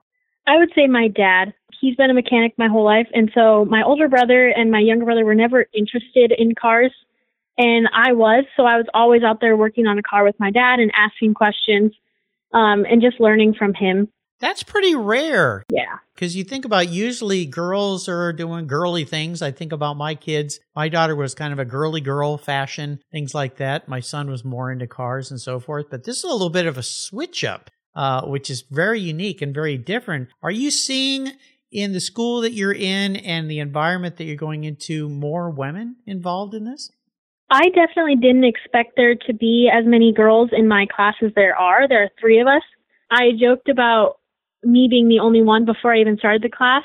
I 0.47 0.57
would 0.57 0.71
say 0.75 0.87
my 0.87 1.09
dad. 1.09 1.55
He's 1.81 1.97
been 1.97 2.11
a 2.11 2.15
mechanic 2.15 2.55
my 2.57 2.69
whole 2.69 2.85
life. 2.85 3.07
And 3.13 3.31
so 3.35 3.65
my 3.67 3.83
older 3.83 4.09
brother 4.09 4.49
and 4.49 4.71
my 4.71 4.81
younger 4.81 5.05
brother 5.05 5.25
were 5.25 5.35
never 5.35 5.67
interested 5.75 6.33
in 6.37 6.55
cars. 6.55 6.93
And 7.57 7.89
I 7.95 8.13
was. 8.13 8.45
So 8.57 8.65
I 8.65 8.77
was 8.77 8.87
always 8.95 9.23
out 9.23 9.41
there 9.41 9.57
working 9.57 9.87
on 9.87 9.99
a 9.99 10.03
car 10.03 10.25
with 10.25 10.39
my 10.39 10.51
dad 10.51 10.79
and 10.79 10.91
asking 10.97 11.35
questions 11.35 11.93
um, 12.53 12.87
and 12.91 13.03
just 13.03 13.21
learning 13.21 13.55
from 13.55 13.75
him. 13.75 14.09
That's 14.41 14.63
pretty 14.63 14.95
rare. 14.95 15.65
Yeah. 15.71 15.99
Because 16.15 16.37
you 16.37 16.45
think 16.45 16.65
about 16.65 16.89
usually 16.89 17.45
girls 17.47 18.09
are 18.09 18.33
doing 18.33 18.67
girly 18.67 19.05
things. 19.05 19.43
I 19.43 19.51
think 19.51 19.73
about 19.73 19.97
my 19.97 20.15
kids. 20.15 20.61
My 20.77 20.89
daughter 20.89 21.17
was 21.17 21.35
kind 21.35 21.53
of 21.53 21.59
a 21.59 21.65
girly 21.65 22.01
girl 22.01 22.39
fashion, 22.39 23.01
things 23.13 23.35
like 23.35 23.57
that. 23.57 23.89
My 23.89 24.01
son 24.01 24.31
was 24.31 24.45
more 24.45 24.71
into 24.71 24.87
cars 24.87 25.31
and 25.31 25.41
so 25.41 25.61
forth. 25.61 25.87
But 25.91 26.05
this 26.05 26.19
is 26.19 26.25
a 26.25 26.33
little 26.33 26.51
bit 26.51 26.67
of 26.67 26.79
a 26.79 26.83
switch 26.83 27.45
up, 27.45 27.71
uh, 27.95 28.23
which 28.27 28.51
is 28.51 28.65
very 28.71 29.01
unique 29.01 29.43
and 29.43 29.55
very 29.55 29.77
different. 29.77 30.29
Are 30.43 30.51
you 30.51 30.71
seeing 30.71 31.33
in 31.71 31.93
the 31.93 32.01
school 32.01 32.41
that 32.41 32.53
you're 32.53 32.73
in 32.73 33.17
and 33.17 33.51
the 33.51 33.59
environment 33.59 34.17
that 34.17 34.25
you're 34.25 34.37
going 34.37 34.65
into 34.65 35.09
more 35.09 35.51
women 35.51 35.97
involved 36.07 36.55
in 36.55 36.65
this? 36.65 36.91
I 37.51 37.69
definitely 37.71 38.17
didn't 38.17 38.45
expect 38.45 38.93
there 38.97 39.15
to 39.15 39.35
be 39.35 39.71
as 39.73 39.85
many 39.87 40.13
girls 40.13 40.51
in 40.53 40.69
my 40.69 40.87
class 40.95 41.15
as 41.25 41.33
there 41.35 41.57
are. 41.57 41.89
There 41.89 42.05
are 42.05 42.11
three 42.21 42.41
of 42.41 42.47
us. 42.47 42.63
I 43.11 43.31
joked 43.41 43.71
about 43.71 44.18
me 44.63 44.89
being 44.91 45.09
the 45.09 45.21
only 45.21 45.43
one 45.43 45.65
before 45.65 45.95
I 45.95 46.01
even 46.01 46.19
started 46.19 46.43
the 46.43 46.55
class. 46.55 46.85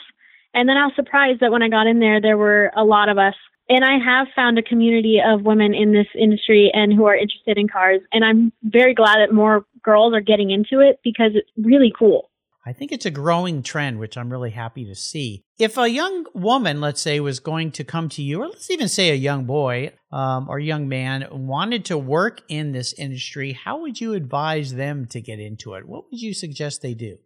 And 0.53 0.69
then 0.69 0.77
I 0.77 0.85
was 0.85 0.93
surprised 0.95 1.39
that 1.39 1.51
when 1.51 1.63
I 1.63 1.69
got 1.69 1.87
in 1.87 1.99
there, 1.99 2.21
there 2.21 2.37
were 2.37 2.71
a 2.75 2.83
lot 2.83 3.09
of 3.09 3.17
us. 3.17 3.35
And 3.69 3.83
I 3.83 3.97
have 3.97 4.27
found 4.35 4.57
a 4.57 4.61
community 4.61 5.19
of 5.25 5.43
women 5.43 5.73
in 5.73 5.93
this 5.93 6.07
industry 6.19 6.69
and 6.73 6.93
who 6.93 7.05
are 7.05 7.15
interested 7.15 7.57
in 7.57 7.67
cars. 7.67 8.01
And 8.11 8.23
I'm 8.23 8.51
very 8.61 8.93
glad 8.93 9.19
that 9.19 9.33
more 9.33 9.65
girls 9.81 10.13
are 10.13 10.21
getting 10.21 10.51
into 10.51 10.79
it 10.79 10.99
because 11.03 11.31
it's 11.33 11.49
really 11.57 11.91
cool. 11.97 12.29
I 12.65 12.71
think 12.71 12.91
it's 12.91 13.05
a 13.05 13.11
growing 13.11 13.61
trend, 13.61 13.99
which 13.99 14.17
I'm 14.17 14.31
really 14.31 14.51
happy 14.51 14.85
to 14.85 14.95
see. 14.95 15.43
If 15.59 15.77
a 15.77 15.89
young 15.89 16.25
woman, 16.33 16.79
let's 16.79 17.01
say, 17.01 17.19
was 17.19 17.41
going 17.41 17.71
to 17.71 17.83
come 17.83 18.07
to 18.09 18.21
you, 18.21 18.41
or 18.41 18.47
let's 18.47 18.71
even 18.71 18.87
say 18.87 19.09
a 19.09 19.15
young 19.15 19.43
boy 19.45 19.91
um, 20.11 20.47
or 20.49 20.59
young 20.59 20.87
man 20.87 21.27
wanted 21.29 21.83
to 21.85 21.97
work 21.97 22.41
in 22.47 22.71
this 22.71 22.93
industry, 22.93 23.51
how 23.51 23.81
would 23.81 23.99
you 23.99 24.13
advise 24.13 24.75
them 24.75 25.07
to 25.07 25.19
get 25.19 25.39
into 25.39 25.73
it? 25.73 25.85
What 25.85 26.05
would 26.09 26.21
you 26.21 26.33
suggest 26.33 26.81
they 26.81 26.93
do? 26.93 27.17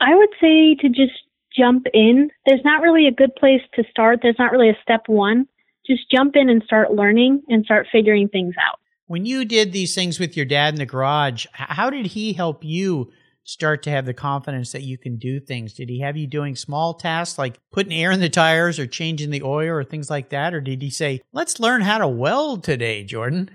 I 0.00 0.14
would 0.14 0.30
say 0.40 0.74
to 0.80 0.88
just 0.88 1.12
jump 1.56 1.86
in. 1.92 2.30
There's 2.46 2.64
not 2.64 2.82
really 2.82 3.06
a 3.06 3.12
good 3.12 3.34
place 3.36 3.60
to 3.74 3.84
start. 3.90 4.20
There's 4.22 4.38
not 4.38 4.52
really 4.52 4.70
a 4.70 4.78
step 4.82 5.02
one. 5.06 5.46
Just 5.86 6.10
jump 6.10 6.34
in 6.36 6.48
and 6.48 6.62
start 6.64 6.92
learning 6.92 7.42
and 7.48 7.64
start 7.64 7.86
figuring 7.92 8.28
things 8.28 8.54
out. 8.60 8.80
When 9.06 9.26
you 9.26 9.44
did 9.44 9.72
these 9.72 9.94
things 9.94 10.18
with 10.18 10.36
your 10.36 10.46
dad 10.46 10.74
in 10.74 10.78
the 10.78 10.86
garage, 10.86 11.46
how 11.52 11.90
did 11.90 12.06
he 12.06 12.32
help 12.32 12.64
you 12.64 13.12
start 13.44 13.82
to 13.82 13.90
have 13.90 14.06
the 14.06 14.14
confidence 14.14 14.72
that 14.72 14.82
you 14.82 14.96
can 14.96 15.18
do 15.18 15.38
things? 15.38 15.74
Did 15.74 15.90
he 15.90 16.00
have 16.00 16.16
you 16.16 16.26
doing 16.26 16.56
small 16.56 16.94
tasks 16.94 17.38
like 17.38 17.60
putting 17.70 17.92
air 17.92 18.10
in 18.10 18.20
the 18.20 18.30
tires 18.30 18.78
or 18.78 18.86
changing 18.86 19.28
the 19.28 19.42
oil 19.42 19.68
or 19.68 19.84
things 19.84 20.08
like 20.08 20.30
that? 20.30 20.54
Or 20.54 20.62
did 20.62 20.80
he 20.80 20.88
say, 20.88 21.20
let's 21.32 21.60
learn 21.60 21.82
how 21.82 21.98
to 21.98 22.08
weld 22.08 22.64
today, 22.64 23.04
Jordan? 23.04 23.50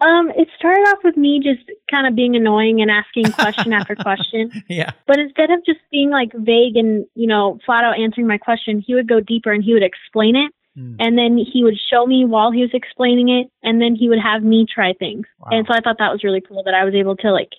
Um, 0.00 0.30
it 0.30 0.48
started 0.56 0.82
off 0.88 0.98
with 1.04 1.16
me 1.16 1.40
just 1.42 1.70
kind 1.90 2.06
of 2.06 2.14
being 2.14 2.34
annoying 2.34 2.80
and 2.80 2.90
asking 2.90 3.32
question 3.32 3.72
after 3.72 3.94
question. 4.08 4.50
Yeah. 4.68 4.90
But 5.06 5.18
instead 5.18 5.50
of 5.50 5.64
just 5.66 5.80
being 5.90 6.10
like 6.10 6.32
vague 6.32 6.76
and, 6.76 7.06
you 7.14 7.26
know, 7.26 7.58
flat 7.66 7.84
out 7.84 7.98
answering 7.98 8.26
my 8.26 8.38
question, 8.38 8.82
he 8.84 8.94
would 8.94 9.08
go 9.08 9.20
deeper 9.20 9.52
and 9.52 9.62
he 9.62 9.74
would 9.74 9.82
explain 9.82 10.36
it. 10.36 10.52
Mm. 10.78 10.96
And 10.98 11.18
then 11.18 11.36
he 11.36 11.64
would 11.64 11.78
show 11.90 12.06
me 12.06 12.24
while 12.24 12.50
he 12.50 12.62
was 12.62 12.70
explaining 12.72 13.28
it. 13.28 13.50
And 13.62 13.80
then 13.80 13.94
he 13.94 14.08
would 14.08 14.20
have 14.20 14.42
me 14.42 14.66
try 14.72 14.94
things. 14.94 15.26
Wow. 15.38 15.48
And 15.50 15.66
so 15.66 15.74
I 15.74 15.80
thought 15.80 15.96
that 15.98 16.12
was 16.12 16.24
really 16.24 16.40
cool 16.40 16.62
that 16.64 16.74
I 16.74 16.84
was 16.84 16.94
able 16.94 17.16
to 17.16 17.32
like 17.32 17.50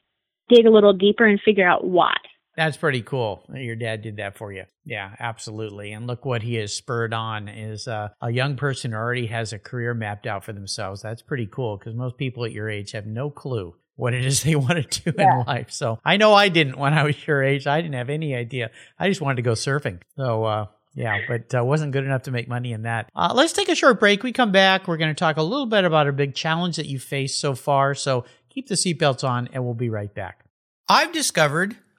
dig 0.50 0.66
a 0.66 0.72
little 0.72 0.94
deeper 0.94 1.26
and 1.26 1.40
figure 1.40 1.68
out 1.68 1.86
why. 1.86 2.16
That's 2.56 2.78
pretty 2.78 3.02
cool. 3.02 3.46
Your 3.54 3.76
dad 3.76 4.02
did 4.02 4.18
that 4.18 4.38
for 4.38 4.52
you. 4.52 4.66
Yeah, 4.84 5.16
absolutely. 5.20 5.94
And 5.94 6.06
look 6.06 6.26
what 6.26 6.42
he 6.42 6.56
has 6.56 6.74
spurred 6.74 7.14
on 7.14 7.48
is 7.48 7.88
uh, 7.88 8.10
a 8.22 8.30
young 8.30 8.58
person 8.58 8.94
already 8.94 9.28
has 9.28 9.54
a 9.54 9.60
career 9.60 9.94
mapped 9.94 10.28
out 10.28 10.44
for 10.44 10.52
themselves. 10.52 11.02
That's 11.02 11.22
pretty 11.22 11.48
cool 11.48 11.78
because 11.78 11.96
most 11.96 12.18
people 12.18 12.44
at 12.44 12.52
your 12.52 12.70
age 12.70 12.92
have 12.92 13.06
no 13.06 13.30
clue 13.30 13.76
what 13.96 14.14
it 14.14 14.26
is 14.26 14.44
they 14.44 14.56
want 14.58 14.92
to 14.92 15.12
do 15.12 15.16
yeah. 15.18 15.42
in 15.42 15.46
life. 15.46 15.72
So 15.72 16.00
I 16.04 16.18
know 16.18 16.34
I 16.34 16.50
didn't 16.50 16.78
when 16.78 16.94
I 16.94 17.04
was 17.04 17.28
your 17.28 17.44
age. 17.44 17.68
I 17.68 17.82
didn't 17.82 17.96
have 17.96 18.10
any 18.10 18.36
idea. 18.36 18.72
I 19.00 19.08
just 19.08 19.22
wanted 19.22 19.38
to 19.38 19.42
go 19.44 19.54
surfing. 19.54 20.02
So, 20.18 20.44
uh, 20.44 20.66
yeah, 20.94 21.20
but 21.28 21.56
uh, 21.56 21.64
wasn't 21.64 21.94
good 21.94 22.04
enough 22.04 22.24
to 22.24 22.32
make 22.32 22.50
money 22.50 22.74
in 22.74 22.82
that. 22.82 23.10
Uh, 23.16 23.32
let's 23.34 23.54
take 23.54 23.70
a 23.70 23.76
short 23.76 24.00
break. 24.00 24.24
We 24.24 24.34
come 24.34 24.52
back. 24.52 24.88
We're 24.88 24.98
going 24.98 25.14
to 25.14 25.20
talk 25.20 25.38
a 25.38 25.44
little 25.44 25.68
bit 25.68 25.86
about 25.86 26.08
a 26.08 26.12
big 26.12 26.36
challenge 26.36 26.76
that 26.76 26.86
you 26.86 27.00
faced 27.00 27.40
so 27.40 27.56
far. 27.56 27.96
So 27.96 28.26
keep 28.50 28.68
the 28.68 28.76
seatbelts 28.76 29.24
on, 29.24 29.50
and 29.54 29.64
we'll 29.64 29.74
be 29.74 29.90
right 29.90 30.14
back. 30.14 30.44
I've 30.90 31.14
discovered 31.14 31.78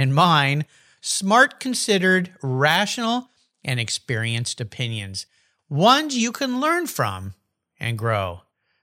and 0.00 0.14
mine 0.14 0.64
smart, 1.02 1.60
considered, 1.60 2.32
rational, 2.42 3.28
and 3.62 3.78
experienced 3.78 4.60
opinions, 4.60 5.26
ones 5.68 6.16
you 6.16 6.32
can 6.32 6.58
learn 6.58 6.86
from 6.86 7.34
and 7.78 7.98
grow. 7.98 8.40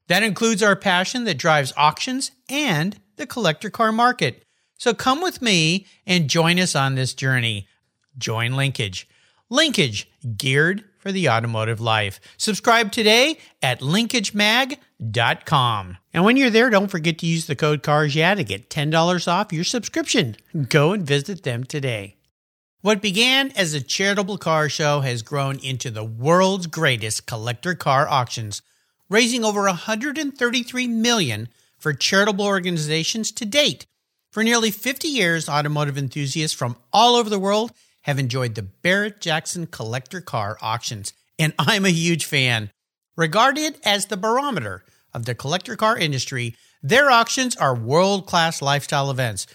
That 0.08 0.24
includes 0.24 0.62
our 0.62 0.76
passion 0.76 1.24
that 1.24 1.38
drives 1.38 1.74
auctions 1.76 2.32
and 2.48 3.00
the 3.16 3.26
collector 3.26 3.70
car 3.72 3.92
market. 3.92 4.44
So 4.78 4.94
come 4.94 5.22
with 5.22 5.42
me 5.42 5.88
and 6.06 6.30
join 6.30 6.60
us 6.60 6.76
on 6.76 6.94
this 6.94 7.16
journey. 7.16 7.68
Join 8.18 8.54
Linkage. 8.54 9.08
Linkage, 9.50 10.12
geared 10.36 10.84
for 11.00 11.14
the 11.14 11.30
automotive 11.30 11.80
life. 11.80 12.20
Subscribe 12.36 12.92
today 12.92 13.38
at 13.62 13.80
linkagemag.com. 13.80 15.98
And 16.14 16.26
when 16.26 16.36
you're 16.36 16.50
there, 16.50 16.70
don't 16.70 16.92
forget 16.92 17.18
to 17.20 17.26
use 17.26 17.48
the 17.48 17.56
code 17.56 17.82
CARS 17.82 18.14
to 18.14 18.44
get 18.44 18.70
$10 18.70 19.32
off 19.32 19.54
your 19.54 19.64
subscription. 19.64 20.36
Go 20.68 20.92
and 20.92 21.08
visit 21.08 21.44
them 21.44 21.64
today. 21.64 22.18
What 22.82 23.02
began 23.02 23.54
as 23.56 23.74
a 23.74 23.80
charitable 23.80 24.38
car 24.38 24.68
show 24.68 25.00
has 25.00 25.22
grown 25.22 25.60
into 25.60 25.92
the 25.92 26.04
world's 26.04 26.68
greatest 26.68 27.26
collector 27.26 27.74
car 27.74 28.06
auctions, 28.06 28.62
raising 29.10 29.46
over 29.46 29.62
133 29.62 30.88
million 30.88 31.48
for 31.78 31.94
charitable 31.94 32.46
organizations 32.46 33.32
to 33.32 33.46
date. 33.46 33.86
For 34.30 34.44
nearly 34.44 34.72
50 34.72 35.08
years, 35.08 35.48
automotive 35.48 35.98
enthusiasts 35.98 36.56
from 36.56 36.76
all 36.92 37.16
over 37.16 37.30
the 37.30 37.40
world 37.40 37.72
have 38.08 38.18
enjoyed 38.18 38.56
the 38.56 38.64
Barrett 38.64 39.22
Jackson 39.22 39.68
collector 39.68 40.22
car 40.22 40.58
auctions, 40.62 41.14
and 41.38 41.54
I'm 41.60 41.86
a 41.86 41.90
huge 41.90 42.26
fan. 42.26 42.72
Regarded 43.16 43.78
as 43.84 44.08
the 44.08 44.18
barometer 44.18 44.84
of 45.14 45.26
the 45.26 45.36
collector 45.36 45.76
car 45.76 45.98
industry, 45.98 46.56
their 46.82 47.12
auctions 47.12 47.56
are 47.58 47.76
world 47.76 48.26
class 48.26 48.62
lifestyle 48.62 49.12
events 49.12 49.46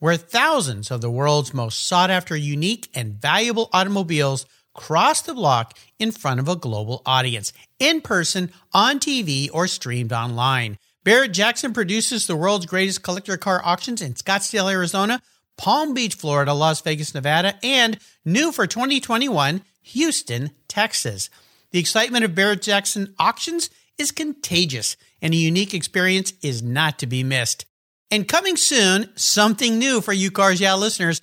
where 0.00 0.16
thousands 0.16 0.90
of 0.90 1.00
the 1.00 1.10
world's 1.10 1.54
most 1.54 1.86
sought 1.86 2.10
after, 2.10 2.36
unique, 2.36 2.88
and 2.94 3.14
valuable 3.14 3.70
automobiles 3.72 4.44
cross 4.74 5.22
the 5.22 5.32
block 5.32 5.78
in 5.98 6.10
front 6.10 6.40
of 6.40 6.48
a 6.48 6.56
global 6.56 7.00
audience, 7.06 7.52
in 7.78 8.02
person, 8.02 8.50
on 8.74 8.98
TV, 8.98 9.48
or 9.52 9.66
streamed 9.66 10.12
online. 10.12 10.76
Barrett 11.04 11.32
Jackson 11.32 11.72
produces 11.72 12.26
the 12.26 12.36
world's 12.36 12.66
greatest 12.66 13.02
collector 13.02 13.36
car 13.36 13.62
auctions 13.64 14.02
in 14.02 14.14
Scottsdale, 14.14 14.70
Arizona, 14.70 15.22
Palm 15.56 15.94
Beach, 15.94 16.14
Florida, 16.14 16.52
Las 16.52 16.80
Vegas, 16.80 17.14
Nevada, 17.14 17.58
and 17.62 17.98
new 18.24 18.52
for 18.52 18.66
2021, 18.66 19.62
Houston, 19.82 20.50
Texas. 20.68 21.30
The 21.70 21.78
excitement 21.78 22.24
of 22.24 22.34
Barrett 22.34 22.62
Jackson 22.62 23.14
auctions 23.18 23.70
is 23.98 24.10
contagious, 24.10 24.96
and 25.22 25.32
a 25.32 25.36
unique 25.36 25.74
experience 25.74 26.32
is 26.42 26.62
not 26.62 26.98
to 26.98 27.06
be 27.06 27.22
missed. 27.22 27.64
And 28.10 28.28
coming 28.28 28.56
soon, 28.56 29.10
something 29.16 29.78
new 29.78 30.00
for 30.00 30.12
you 30.12 30.30
Cars 30.30 30.60
Yeah 30.60 30.74
listeners. 30.74 31.20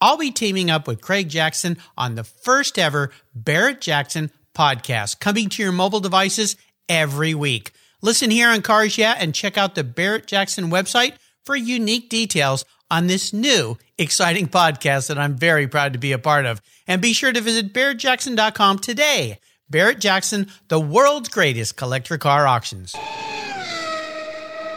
I'll 0.00 0.16
be 0.16 0.30
teaming 0.30 0.70
up 0.70 0.86
with 0.86 1.02
Craig 1.02 1.28
Jackson 1.28 1.76
on 1.96 2.14
the 2.14 2.24
first 2.24 2.78
ever 2.78 3.10
Barrett 3.34 3.80
Jackson 3.80 4.30
podcast, 4.54 5.20
coming 5.20 5.48
to 5.50 5.62
your 5.62 5.72
mobile 5.72 6.00
devices 6.00 6.56
every 6.88 7.34
week. 7.34 7.72
Listen 8.02 8.30
here 8.30 8.48
on 8.48 8.62
Cars 8.62 8.96
Yeah 8.96 9.14
and 9.18 9.34
check 9.34 9.58
out 9.58 9.74
the 9.74 9.84
Barrett 9.84 10.26
Jackson 10.26 10.70
website 10.70 11.14
for 11.44 11.54
unique 11.54 12.08
details 12.08 12.64
on 12.90 13.06
this 13.06 13.32
new 13.32 13.76
exciting 13.98 14.48
podcast 14.48 15.08
that 15.08 15.18
I'm 15.18 15.36
very 15.36 15.68
proud 15.68 15.92
to 15.92 15.98
be 15.98 16.12
a 16.12 16.18
part 16.18 16.46
of. 16.46 16.60
And 16.86 17.00
be 17.00 17.12
sure 17.12 17.32
to 17.32 17.40
visit 17.40 17.72
barrettjackson.com 17.72 18.78
today. 18.80 19.38
Barrett 19.68 20.00
Jackson, 20.00 20.48
the 20.68 20.80
world's 20.80 21.28
greatest 21.28 21.76
collector 21.76 22.18
car 22.18 22.46
auctions. 22.46 22.94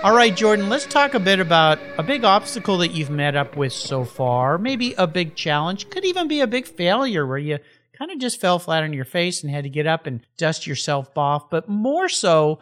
All 0.04 0.14
right, 0.14 0.36
Jordan, 0.36 0.68
let's 0.68 0.86
talk 0.86 1.14
a 1.14 1.20
bit 1.20 1.40
about 1.40 1.80
a 1.98 2.04
big 2.04 2.26
obstacle 2.26 2.78
that 2.80 2.92
you've 2.92 3.10
met 3.10 3.38
up 3.38 3.56
with 3.56 3.72
so 3.72 4.04
far. 4.04 4.58
Maybe 4.58 4.94
a 4.96 5.08
big 5.08 5.34
challenge, 5.34 5.90
could 5.90 6.04
even 6.04 6.28
be 6.28 6.42
a 6.42 6.48
big 6.48 6.68
failure 6.68 7.26
where 7.26 7.38
you 7.38 7.58
kind 7.98 8.12
of 8.12 8.20
just 8.20 8.42
fell 8.42 8.60
flat 8.60 8.84
on 8.84 8.92
your 8.92 9.06
face 9.06 9.42
and 9.42 9.52
had 9.52 9.64
to 9.64 9.70
get 9.70 9.88
up 9.88 10.06
and 10.06 10.20
dust 10.38 10.68
yourself 10.68 11.18
off. 11.18 11.50
But 11.50 11.70
more 11.70 12.10
so, 12.10 12.60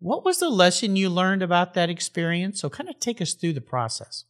what 0.00 0.22
was 0.22 0.38
the 0.38 0.50
lesson 0.50 0.94
you 0.94 1.08
learned 1.08 1.42
about 1.42 1.72
that 1.74 1.88
experience? 1.88 2.60
So, 2.60 2.68
kind 2.68 2.90
of 2.90 3.00
take 3.00 3.22
us 3.22 3.32
through 3.32 3.54
the 3.54 3.62
process. 3.62 4.24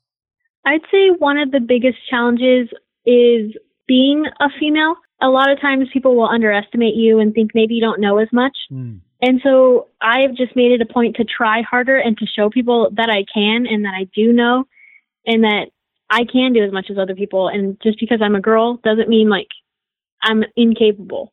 I'd 0.65 0.83
say 0.91 1.11
one 1.11 1.39
of 1.39 1.51
the 1.51 1.61
biggest 1.61 1.99
challenges 2.09 2.69
is 3.05 3.53
being 3.87 4.25
a 4.41 4.49
female. 4.59 4.97
A 5.21 5.29
lot 5.29 5.51
of 5.51 5.61
times 5.61 5.89
people 5.93 6.17
will 6.17 6.29
underestimate 6.29 6.95
you 6.95 7.19
and 7.19 7.35
think 7.35 7.53
maybe 7.55 7.75
you 7.75 7.81
don't 7.81 8.01
know 8.01 8.19
as 8.19 8.29
much. 8.33 8.57
Mm. 8.71 9.01
And 9.21 9.41
so 9.43 9.89
I've 10.01 10.35
just 10.35 10.57
made 10.57 10.73
it 10.73 10.81
a 10.81 10.93
point 10.93 11.17
to 11.17 11.25
try 11.25 11.63
harder 11.63 11.97
and 11.97 12.19
to 12.19 12.27
show 12.27 12.51
people 12.51 12.91
that 12.97 13.09
I 13.09 13.25
can 13.33 13.67
and 13.67 13.85
that 13.85 13.95
I 13.95 14.09
do 14.15 14.33
know 14.33 14.65
and 15.27 15.45
that 15.45 15.67
I 16.11 16.25
can 16.25 16.53
do 16.53 16.65
as 16.65 16.73
much 16.73 16.87
as 16.91 16.99
other 16.99 17.15
people. 17.15 17.49
And 17.49 17.79
just 17.83 18.01
because 18.01 18.21
I'm 18.21 18.35
a 18.35 18.41
girl 18.41 18.81
doesn't 18.83 19.09
mean 19.09 19.29
like 19.29 19.49
I'm 20.23 20.43
incapable. 20.57 21.33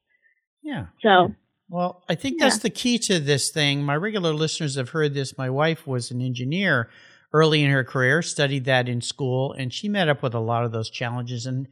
Yeah. 0.62 0.88
So. 1.01 1.34
Well, 1.67 2.03
I 2.08 2.15
think 2.15 2.39
that's 2.39 2.58
yeah. 2.58 2.63
the 2.63 2.69
key 2.71 2.97
to 2.99 3.19
this 3.19 3.49
thing. 3.49 3.84
My 3.84 3.95
regular 3.95 4.34
listeners 4.34 4.75
have 4.75 4.89
heard 4.89 5.13
this. 5.13 5.38
My 5.38 5.49
wife 5.49 5.86
was 5.86 6.10
an 6.12 6.21
engineer 6.21 6.89
early 7.31 7.63
in 7.63 7.71
her 7.71 7.83
career, 7.83 8.21
studied 8.21 8.65
that 8.65 8.89
in 8.89 9.01
school, 9.01 9.53
and 9.53 9.73
she 9.73 9.87
met 9.87 10.09
up 10.09 10.23
with 10.23 10.33
a 10.33 10.39
lot 10.39 10.65
of 10.65 10.71
those 10.71 10.89
challenges. 10.89 11.45
And 11.45 11.67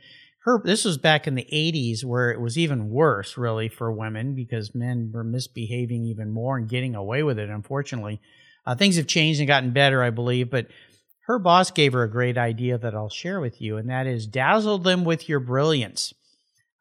her, 0.46 0.62
this 0.64 0.86
was 0.86 0.98
back 0.98 1.28
in 1.28 1.36
the 1.36 1.48
80s 1.52 2.04
where 2.04 2.32
it 2.32 2.40
was 2.40 2.58
even 2.58 2.90
worse, 2.90 3.38
really, 3.38 3.68
for 3.68 3.92
women 3.92 4.36
because 4.36 4.76
men 4.76 5.12
were 5.14 5.24
misbehaving 5.24 6.06
even 6.06 6.32
more 6.32 6.58
and 6.58 6.70
getting 6.70 6.96
away 6.96 7.24
with 7.24 7.40
it, 7.40 7.50
unfortunately. 7.50 8.22
Uh, 8.66 8.76
things 8.76 8.98
have 8.98 9.08
changed 9.08 9.40
and 9.40 9.48
gotten 9.48 9.72
better, 9.72 10.04
I 10.04 10.10
believe, 10.10 10.50
but 10.50 10.68
her 11.28 11.40
boss 11.40 11.72
gave 11.72 11.94
her 11.94 12.04
a 12.04 12.10
great 12.10 12.38
idea 12.38 12.78
that 12.78 12.96
I'll 12.96 13.10
share 13.10 13.42
with 13.42 13.62
you, 13.62 13.76
and 13.76 13.90
that 13.90 14.08
is 14.08 14.28
dazzle 14.28 14.78
them 14.78 15.04
with 15.04 15.28
your 15.28 15.42
brilliance. 15.42 16.14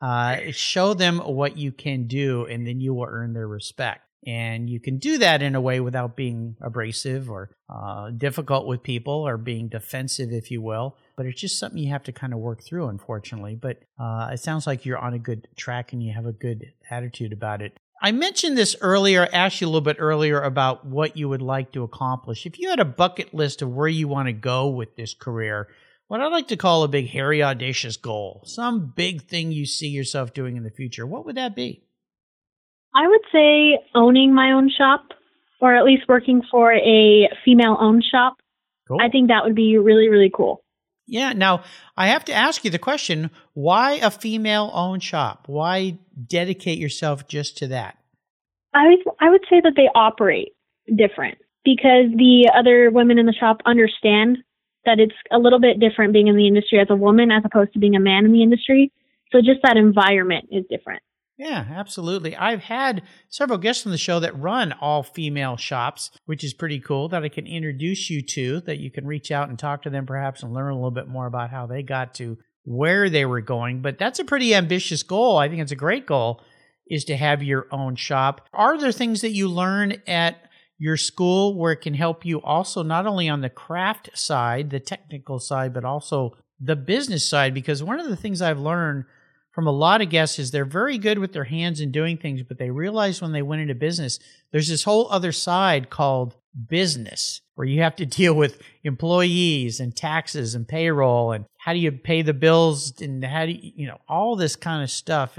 Uh, 0.01 0.53
show 0.53 0.95
them 0.95 1.19
what 1.19 1.57
you 1.57 1.73
can 1.73 2.07
do, 2.07 2.45
and 2.45 2.67
then 2.67 2.81
you 2.81 2.95
will 2.95 3.09
earn 3.09 3.33
their 3.33 3.49
respect. 3.49 4.06
And 4.27 4.69
you 4.69 4.81
can 4.81 4.99
do 4.99 5.19
that 5.19 5.41
in 5.41 5.55
a 5.55 5.61
way 5.61 5.79
without 5.79 6.17
being 6.17 6.57
abrasive 6.61 7.31
or 7.31 7.51
uh, 7.71 8.11
difficult 8.11 8.67
with 8.67 8.83
people 8.83 9.27
or 9.27 9.37
being 9.37 9.69
defensive, 9.69 10.33
if 10.33 10.51
you 10.51 10.61
will. 10.61 10.97
But 11.17 11.27
it's 11.27 11.41
just 11.41 11.61
something 11.61 11.79
you 11.79 11.91
have 11.93 12.03
to 12.05 12.13
kind 12.13 12.33
of 12.33 12.41
work 12.41 12.65
through, 12.65 12.89
unfortunately. 12.89 13.55
But 13.55 13.79
uh, 14.01 14.31
it 14.33 14.41
sounds 14.41 14.67
like 14.67 14.85
you're 14.85 14.99
on 14.99 15.15
a 15.15 15.19
good 15.19 15.47
track 15.57 15.93
and 15.93 16.03
you 16.03 16.13
have 16.13 16.27
a 16.27 16.33
good 16.33 16.73
attitude 16.91 17.33
about 17.33 17.63
it. 17.63 17.79
I 18.03 18.13
mentioned 18.13 18.59
this 18.59 18.77
earlier, 18.81 19.27
asked 19.33 19.61
you 19.61 19.67
a 19.67 19.71
little 19.71 19.81
bit 19.81 19.97
earlier 19.99 20.43
about 20.43 20.85
what 20.85 21.17
you 21.17 21.29
would 21.29 21.41
like 21.41 21.73
to 21.73 21.83
accomplish. 21.83 22.45
If 22.45 22.59
you 22.59 22.69
had 22.69 22.81
a 22.81 22.85
bucket 22.85 23.33
list 23.33 23.63
of 23.63 23.71
where 23.71 23.89
you 23.89 24.07
want 24.07 24.27
to 24.27 24.33
go 24.33 24.69
with 24.69 24.97
this 24.97 25.15
career, 25.15 25.69
what 26.09 26.21
I'd 26.21 26.29
like 26.29 26.49
to 26.49 26.57
call 26.57 26.83
a 26.83 26.89
big, 26.89 27.09
hairy, 27.09 27.43
audacious 27.43 27.97
goal, 27.97 28.43
some 28.45 28.93
big 28.95 29.23
thing 29.23 29.51
you 29.51 29.67
see 29.67 29.89
yourself 29.89 30.35
doing 30.35 30.57
in 30.57 30.63
the 30.63 30.71
future, 30.71 31.07
what 31.07 31.25
would 31.25 31.37
that 31.37 31.57
be? 31.57 31.86
I 32.97 33.07
would 33.09 33.21
say 33.31 33.79
owning 33.95 34.35
my 34.35 34.53
own 34.53 34.71
shop 34.71 35.05
or 35.61 35.77
at 35.77 35.85
least 35.85 36.05
working 36.09 36.43
for 36.51 36.73
a 36.73 37.29
female 37.45 37.77
owned 37.79 38.05
shop. 38.11 38.37
Cool. 38.89 38.99
I 39.01 39.11
think 39.11 39.29
that 39.29 39.45
would 39.45 39.55
be 39.55 39.77
really, 39.77 40.09
really 40.09 40.31
cool. 40.35 40.63
Yeah. 41.07 41.33
Now, 41.35 41.63
I 41.97 42.09
have 42.09 42.25
to 42.27 42.33
ask 42.33 42.65
you 42.65 42.71
the 42.71 42.79
question 42.79 43.31
why 43.53 43.93
a 43.93 44.11
female 44.11 44.71
owned 44.73 45.03
shop? 45.03 45.45
Why 45.47 45.99
dedicate 46.27 46.79
yourself 46.79 47.29
just 47.29 47.59
to 47.59 47.69
that? 47.69 47.99
I, 48.75 48.97
I 49.21 49.31
would 49.31 49.45
say 49.49 49.61
that 49.63 49.75
they 49.77 49.89
operate 49.95 50.53
different 50.87 51.39
because 51.65 52.11
the 52.17 52.51
other 52.57 52.91
women 52.91 53.19
in 53.19 53.27
the 53.27 53.33
shop 53.33 53.59
understand 53.67 54.39
that 54.85 55.01
it's 55.01 55.15
a 55.31 55.39
little 55.39 55.61
bit 55.61 55.81
different 55.81 56.13
being 56.13 56.29
in 56.29 56.37
the 56.37 56.47
industry 56.47 56.79
as 56.81 56.87
a 56.89 56.97
woman 56.97 57.31
as 57.31 57.43
opposed 57.45 57.73
to 57.75 57.79
being 57.79 57.97
a 57.97 58.01
man 58.01 58.25
in 58.25 58.33
the 58.33 58.43
industry. 58.43 58.93
So 59.33 59.41
just 59.41 59.61
that 59.65 59.77
environment 59.77 60.49
is 60.51 60.65
different. 60.71 61.03
Yeah, 61.39 61.67
absolutely. 61.71 62.35
I've 62.35 62.63
had 62.63 63.03
several 63.29 63.59
guests 63.59 63.85
on 63.85 63.93
the 63.93 63.99
show 63.99 64.21
that 64.21 64.39
run 64.39 64.73
all 64.73 65.03
female 65.03 65.59
shops, 65.59 66.11
which 66.25 66.43
is 66.43 66.55
pretty 66.55 66.81
cool 66.81 67.11
that 67.11 67.25
I 67.25 67.29
can 67.29 67.47
introduce 67.47 68.09
you 68.09 68.23
to, 68.23 68.61
that 68.63 68.79
you 68.79 68.91
can 68.91 69.07
reach 69.07 69.31
out 69.31 69.51
and 69.51 69.59
talk 69.59 69.83
to 69.83 69.91
them 69.91 70.07
perhaps 70.07 70.43
and 70.43 70.55
learn 70.55 70.73
a 70.73 70.75
little 70.75 70.91
bit 70.91 71.09
more 71.09 71.27
about 71.27 71.51
how 71.51 71.67
they 71.67 71.83
got 71.83 72.15
to 72.15 72.39
where 72.65 73.11
they 73.11 73.27
were 73.27 73.43
going. 73.43 73.83
But 73.83 73.99
that's 73.99 74.19
a 74.19 74.25
pretty 74.25 74.55
ambitious 74.55 75.03
goal. 75.03 75.37
I 75.37 75.49
think 75.49 75.61
it's 75.61 75.73
a 75.73 75.77
great 75.77 76.07
goal 76.07 76.43
is 76.89 77.05
to 77.05 77.17
have 77.17 77.43
your 77.43 77.67
own 77.71 77.97
shop. 77.97 78.49
Are 78.55 78.79
there 78.79 78.93
things 78.93 79.21
that 79.21 79.33
you 79.33 79.49
learn 79.49 80.01
at 80.07 80.37
your 80.79 80.97
school 80.97 81.59
where 81.59 81.73
it 81.73 81.81
can 81.81 81.95
help 81.95 82.25
you 82.25 82.41
also 82.41 82.83
not 82.83 83.07
only 83.07 83.29
on 83.29 83.41
the 83.41 83.51
craft 83.51 84.11
side, 84.15 84.71
the 84.71 84.81
technical 84.81 85.39
side, 85.39 85.75
but 85.75 85.85
also 85.85 86.37
the 86.61 86.77
business 86.77 87.29
side? 87.29 87.53
Because 87.53 87.83
one 87.83 88.01
of 88.01 88.09
the 88.09 88.17
things 88.17 88.41
I've 88.41 88.61
learned 88.61 89.05
from 89.57 89.67
a 89.67 89.73
lot 89.73 90.03
of 90.03 90.11
guests 90.11 90.39
is 90.39 90.51
they're 90.51 90.67
very 90.67 90.99
good 90.99 91.19
with 91.19 91.33
their 91.33 91.45
hands 91.45 91.81
and 91.81 91.91
doing 91.91 92.19
things, 92.19 92.43
but 92.43 92.59
they 92.59 92.69
realize 92.71 93.23
when 93.23 93.33
they 93.33 93.41
went 93.41 93.63
into 93.63 93.75
business, 93.75 94.19
there's 94.53 94.69
this 94.69 94.85
whole 94.85 95.11
other 95.11 95.33
side 95.33 95.89
called 95.89 96.35
business 96.69 97.41
where 97.55 97.67
you 97.67 97.81
have 97.81 97.97
to 97.97 98.05
deal 98.21 98.35
with 98.35 98.61
employees 98.85 99.81
and 99.81 99.97
taxes 99.97 100.55
and 100.55 100.69
payroll 100.69 101.33
and 101.33 101.47
how 101.57 101.73
do 101.73 101.79
you 101.79 101.91
pay 101.91 102.21
the 102.21 102.35
bills 102.35 103.01
and 103.01 103.25
how 103.25 103.47
do 103.47 103.53
you, 103.53 103.73
you 103.75 103.87
know, 103.87 103.97
all 104.07 104.37
this 104.37 104.57
kind 104.57 104.83
of 104.83 104.91
stuff. 104.91 105.39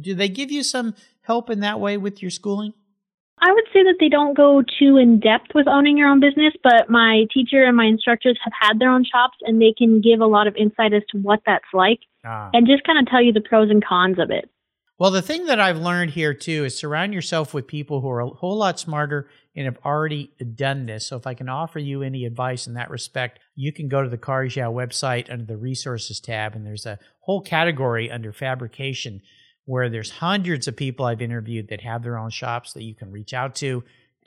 Do 0.00 0.14
they 0.14 0.28
give 0.28 0.52
you 0.52 0.62
some 0.62 0.94
help 1.22 1.50
in 1.50 1.58
that 1.60 1.80
way 1.80 1.96
with 1.96 2.22
your 2.22 2.30
schooling? 2.30 2.72
I 3.40 3.52
would 3.52 3.66
say 3.72 3.82
that 3.82 3.96
they 3.98 4.08
don't 4.08 4.36
go 4.36 4.62
too 4.78 4.96
in 4.96 5.18
depth 5.18 5.56
with 5.56 5.66
owning 5.66 5.98
your 5.98 6.08
own 6.08 6.20
business, 6.20 6.54
but 6.62 6.88
my 6.88 7.24
teacher 7.34 7.64
and 7.64 7.76
my 7.76 7.86
instructors 7.86 8.38
have 8.44 8.52
had 8.58 8.78
their 8.78 8.90
own 8.90 9.04
shops 9.04 9.38
and 9.42 9.60
they 9.60 9.74
can 9.76 10.00
give 10.00 10.20
a 10.20 10.26
lot 10.26 10.46
of 10.46 10.54
insight 10.54 10.94
as 10.94 11.02
to 11.10 11.18
what 11.18 11.40
that's 11.44 11.66
like 11.74 11.98
ah. 12.26 12.50
and 12.52 12.66
just 12.66 12.84
kind 12.84 12.98
of 12.98 13.06
tell 13.06 13.22
you 13.22 13.32
the 13.32 13.40
pros 13.40 13.70
and 13.70 13.84
cons 13.84 14.18
of 14.18 14.30
it. 14.30 14.50
Well, 14.98 15.10
the 15.10 15.22
thing 15.22 15.44
that 15.46 15.60
I've 15.60 15.76
learned 15.76 16.12
here 16.12 16.32
too 16.32 16.64
is 16.64 16.76
surround 16.76 17.12
yourself 17.12 17.52
with 17.52 17.66
people 17.66 18.00
who 18.00 18.08
are 18.08 18.20
a 18.20 18.28
whole 18.28 18.56
lot 18.56 18.80
smarter 18.80 19.28
and 19.54 19.66
have 19.66 19.78
already 19.84 20.32
done 20.54 20.86
this. 20.86 21.06
So 21.06 21.16
if 21.16 21.26
I 21.26 21.34
can 21.34 21.50
offer 21.50 21.78
you 21.78 22.02
any 22.02 22.24
advice 22.24 22.66
in 22.66 22.74
that 22.74 22.90
respect, 22.90 23.38
you 23.54 23.72
can 23.72 23.88
go 23.88 24.02
to 24.02 24.08
the 24.08 24.16
Cars 24.16 24.56
Yeah 24.56 24.66
website 24.66 25.30
under 25.30 25.44
the 25.44 25.56
resources 25.56 26.18
tab, 26.18 26.54
and 26.54 26.66
there's 26.66 26.86
a 26.86 26.98
whole 27.20 27.42
category 27.42 28.10
under 28.10 28.32
fabrication 28.32 29.20
where 29.66 29.90
there's 29.90 30.10
hundreds 30.10 30.68
of 30.68 30.76
people 30.76 31.04
I've 31.04 31.20
interviewed 31.20 31.68
that 31.68 31.82
have 31.82 32.02
their 32.02 32.16
own 32.16 32.30
shops 32.30 32.72
that 32.72 32.84
you 32.84 32.94
can 32.94 33.10
reach 33.10 33.34
out 33.34 33.54
to, 33.56 33.82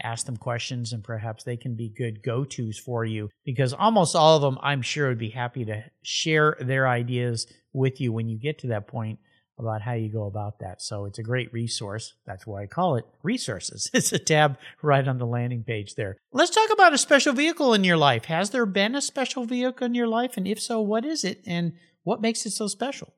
ask 0.06 0.26
them 0.26 0.38
questions, 0.38 0.94
and 0.94 1.04
perhaps 1.04 1.44
they 1.44 1.58
can 1.58 1.76
be 1.76 1.90
good 1.90 2.24
go 2.24 2.44
tos 2.44 2.78
for 2.78 3.06
you 3.06 3.30
because 3.46 3.74
almost 3.74 4.16
all 4.16 4.36
of 4.36 4.42
them, 4.42 4.58
I'm 4.62 4.82
sure, 4.82 5.10
would 5.10 5.18
be 5.18 5.30
happy 5.30 5.66
to 5.66 5.84
share 6.02 6.58
their 6.60 6.88
ideas 6.88 7.48
with 7.74 8.02
you 8.02 8.12
when 8.12 8.28
you 8.28 8.38
get 8.38 8.60
to 8.60 8.68
that 8.68 8.88
point 8.88 9.20
about 9.60 9.82
how 9.82 9.92
you 9.92 10.10
go 10.10 10.26
about 10.26 10.60
that. 10.60 10.82
So 10.82 11.06
it's 11.06 11.20
a 11.20 11.24
great 11.24 11.52
resource. 11.52 12.14
That's 12.26 12.48
why 12.48 12.64
I 12.64 12.68
call 12.68 12.96
it 12.96 13.06
resources. 13.22 13.92
It's 14.00 14.14
a 14.14 14.20
tab 14.20 14.58
right 14.82 15.06
on 15.06 15.18
the 15.18 15.26
landing 15.26 15.64
page 15.64 15.96
there. 15.96 16.16
Let's 16.32 16.52
talk 16.52 16.70
about 16.72 16.94
a 16.94 16.98
special 16.98 17.34
vehicle 17.34 17.74
in 17.74 17.84
your 17.84 17.98
life. 17.98 18.26
Has 18.26 18.52
there 18.52 18.66
been 18.66 18.96
a 18.96 19.02
special 19.02 19.44
vehicle 19.44 19.86
in 19.86 19.94
your 19.94 20.08
life? 20.08 20.38
And 20.38 20.48
if 20.48 20.62
so, 20.62 20.80
what 20.80 21.06
is 21.06 21.26
it 21.26 21.42
and 21.46 21.74
what 22.04 22.22
makes 22.22 22.46
it 22.46 22.52
so 22.52 22.68
special? 22.68 23.14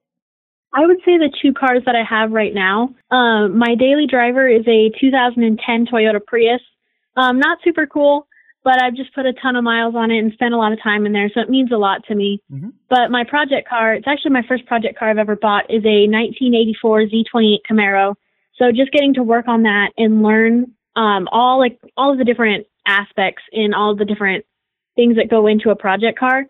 I 0.73 0.85
would 0.85 0.97
say 1.05 1.17
the 1.17 1.31
two 1.41 1.53
cars 1.53 1.83
that 1.85 1.95
I 1.95 2.03
have 2.03 2.31
right 2.31 2.53
now. 2.53 2.95
Um, 3.09 3.57
my 3.57 3.75
daily 3.75 4.07
driver 4.07 4.47
is 4.47 4.65
a 4.67 4.91
2010 4.99 5.85
Toyota 5.87 6.25
Prius. 6.25 6.61
Um, 7.17 7.39
not 7.39 7.57
super 7.63 7.85
cool, 7.85 8.27
but 8.63 8.81
I've 8.81 8.95
just 8.95 9.13
put 9.13 9.25
a 9.25 9.33
ton 9.33 9.55
of 9.57 9.63
miles 9.63 9.95
on 9.95 10.11
it 10.11 10.19
and 10.19 10.31
spent 10.33 10.53
a 10.53 10.57
lot 10.57 10.71
of 10.71 10.81
time 10.81 11.05
in 11.05 11.11
there, 11.11 11.29
so 11.33 11.41
it 11.41 11.49
means 11.49 11.71
a 11.71 11.77
lot 11.77 12.05
to 12.07 12.15
me. 12.15 12.41
Mm-hmm. 12.51 12.69
But 12.89 13.11
my 13.11 13.25
project 13.25 13.67
car, 13.67 13.93
it's 13.93 14.07
actually 14.07 14.31
my 14.31 14.43
first 14.47 14.65
project 14.65 14.97
car 14.97 15.09
I've 15.09 15.17
ever 15.17 15.35
bought, 15.35 15.65
is 15.69 15.83
a 15.83 16.07
1984 16.07 17.01
Z28 17.03 17.57
Camaro. 17.69 18.15
So 18.57 18.71
just 18.71 18.91
getting 18.91 19.13
to 19.15 19.23
work 19.23 19.47
on 19.47 19.63
that 19.63 19.91
and 19.97 20.23
learn 20.23 20.73
um, 20.95 21.27
all 21.31 21.59
like 21.59 21.79
all 21.97 22.11
of 22.11 22.17
the 22.17 22.25
different 22.25 22.67
aspects 22.85 23.43
and 23.51 23.73
all 23.73 23.95
the 23.95 24.05
different 24.05 24.45
things 24.95 25.15
that 25.15 25.29
go 25.29 25.47
into 25.47 25.69
a 25.69 25.75
project 25.75 26.19
car, 26.19 26.45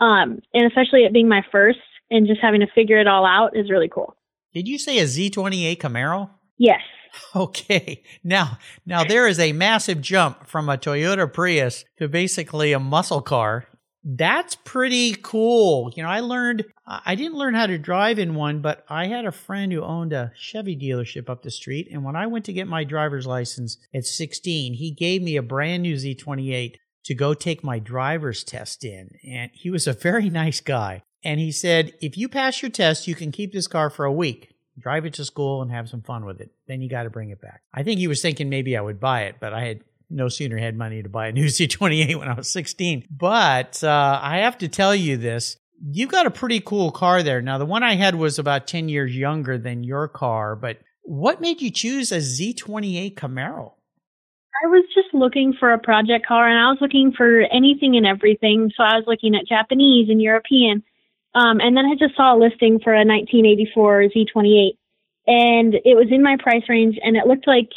um, 0.00 0.40
and 0.52 0.66
especially 0.66 1.04
it 1.04 1.12
being 1.12 1.28
my 1.28 1.42
first 1.50 1.78
and 2.10 2.26
just 2.26 2.40
having 2.40 2.60
to 2.60 2.66
figure 2.74 2.98
it 2.98 3.06
all 3.06 3.26
out 3.26 3.56
is 3.56 3.70
really 3.70 3.88
cool. 3.88 4.16
Did 4.52 4.68
you 4.68 4.78
say 4.78 4.98
a 4.98 5.04
Z28 5.04 5.78
Camaro? 5.78 6.30
Yes. 6.58 6.80
Okay. 7.36 8.02
Now, 8.24 8.58
now 8.84 9.04
there 9.04 9.28
is 9.28 9.38
a 9.38 9.52
massive 9.52 10.00
jump 10.00 10.48
from 10.48 10.68
a 10.68 10.76
Toyota 10.76 11.32
Prius 11.32 11.84
to 11.98 12.08
basically 12.08 12.72
a 12.72 12.80
muscle 12.80 13.22
car. 13.22 13.68
That's 14.02 14.56
pretty 14.56 15.14
cool. 15.22 15.92
You 15.94 16.02
know, 16.02 16.08
I 16.08 16.20
learned, 16.20 16.64
I 16.86 17.14
didn't 17.14 17.38
learn 17.38 17.54
how 17.54 17.66
to 17.66 17.78
drive 17.78 18.18
in 18.18 18.34
one, 18.34 18.60
but 18.60 18.84
I 18.88 19.06
had 19.06 19.26
a 19.26 19.32
friend 19.32 19.72
who 19.72 19.82
owned 19.82 20.12
a 20.12 20.32
Chevy 20.36 20.76
dealership 20.76 21.30
up 21.30 21.42
the 21.42 21.52
street. 21.52 21.88
And 21.90 22.04
when 22.04 22.16
I 22.16 22.26
went 22.26 22.44
to 22.46 22.52
get 22.52 22.66
my 22.66 22.84
driver's 22.84 23.26
license 23.26 23.78
at 23.94 24.04
16, 24.04 24.74
he 24.74 24.90
gave 24.90 25.22
me 25.22 25.36
a 25.36 25.42
brand 25.42 25.84
new 25.84 25.94
Z28 25.94 26.74
to 27.04 27.14
go 27.14 27.32
take 27.32 27.62
my 27.62 27.78
driver's 27.78 28.44
test 28.44 28.84
in. 28.84 29.10
And 29.26 29.50
he 29.54 29.70
was 29.70 29.86
a 29.86 29.92
very 29.92 30.28
nice 30.42 30.60
guy. 30.60 31.02
And 31.24 31.40
he 31.40 31.50
said, 31.50 31.92
if 32.00 32.16
you 32.18 32.28
pass 32.28 32.60
your 32.62 32.70
test, 32.70 33.08
you 33.08 33.14
can 33.14 33.32
keep 33.32 33.52
this 33.52 33.66
car 33.66 33.90
for 33.90 34.04
a 34.04 34.12
week 34.12 34.54
drive 34.78 35.06
it 35.06 35.14
to 35.14 35.24
school 35.24 35.62
and 35.62 35.70
have 35.70 35.88
some 35.88 36.02
fun 36.02 36.24
with 36.24 36.40
it. 36.40 36.50
Then 36.66 36.80
you 36.80 36.88
got 36.88 37.04
to 37.04 37.10
bring 37.10 37.30
it 37.30 37.40
back. 37.40 37.62
I 37.72 37.82
think 37.82 38.00
he 38.00 38.08
was 38.08 38.22
thinking 38.22 38.48
maybe 38.48 38.76
I 38.76 38.80
would 38.80 39.00
buy 39.00 39.22
it, 39.22 39.36
but 39.40 39.52
I 39.52 39.64
had 39.64 39.80
no 40.10 40.28
sooner 40.28 40.58
had 40.58 40.76
money 40.76 41.02
to 41.02 41.08
buy 41.08 41.28
a 41.28 41.32
new 41.32 41.46
Z28 41.46 42.16
when 42.16 42.28
I 42.28 42.34
was 42.34 42.50
16. 42.50 43.06
But 43.10 43.82
uh, 43.82 44.20
I 44.22 44.38
have 44.38 44.58
to 44.58 44.68
tell 44.68 44.94
you 44.94 45.16
this. 45.16 45.56
You've 45.86 46.10
got 46.10 46.26
a 46.26 46.30
pretty 46.30 46.60
cool 46.60 46.92
car 46.92 47.22
there. 47.22 47.42
Now, 47.42 47.58
the 47.58 47.66
one 47.66 47.82
I 47.82 47.96
had 47.96 48.14
was 48.14 48.38
about 48.38 48.66
10 48.66 48.88
years 48.88 49.14
younger 49.14 49.58
than 49.58 49.84
your 49.84 50.08
car, 50.08 50.56
but 50.56 50.78
what 51.02 51.40
made 51.40 51.60
you 51.60 51.70
choose 51.70 52.10
a 52.10 52.18
Z28 52.18 53.14
Camaro? 53.14 53.72
I 54.64 54.68
was 54.68 54.84
just 54.94 55.12
looking 55.12 55.52
for 55.58 55.72
a 55.72 55.78
project 55.78 56.26
car 56.26 56.48
and 56.48 56.58
I 56.58 56.70
was 56.70 56.78
looking 56.80 57.12
for 57.14 57.40
anything 57.52 57.96
and 57.96 58.06
everything. 58.06 58.70
So 58.74 58.82
I 58.82 58.96
was 58.96 59.04
looking 59.06 59.34
at 59.34 59.46
Japanese 59.46 60.08
and 60.08 60.22
European. 60.22 60.84
Um, 61.34 61.60
and 61.60 61.76
then 61.76 61.84
I 61.86 61.94
just 61.98 62.16
saw 62.16 62.36
a 62.36 62.38
listing 62.38 62.78
for 62.82 62.94
a 62.94 63.04
1984 63.04 64.04
Z28, 64.14 64.76
and 65.26 65.74
it 65.74 65.96
was 65.96 66.06
in 66.10 66.22
my 66.22 66.36
price 66.40 66.62
range, 66.68 66.96
and 67.02 67.16
it 67.16 67.26
looked 67.26 67.46
like 67.46 67.70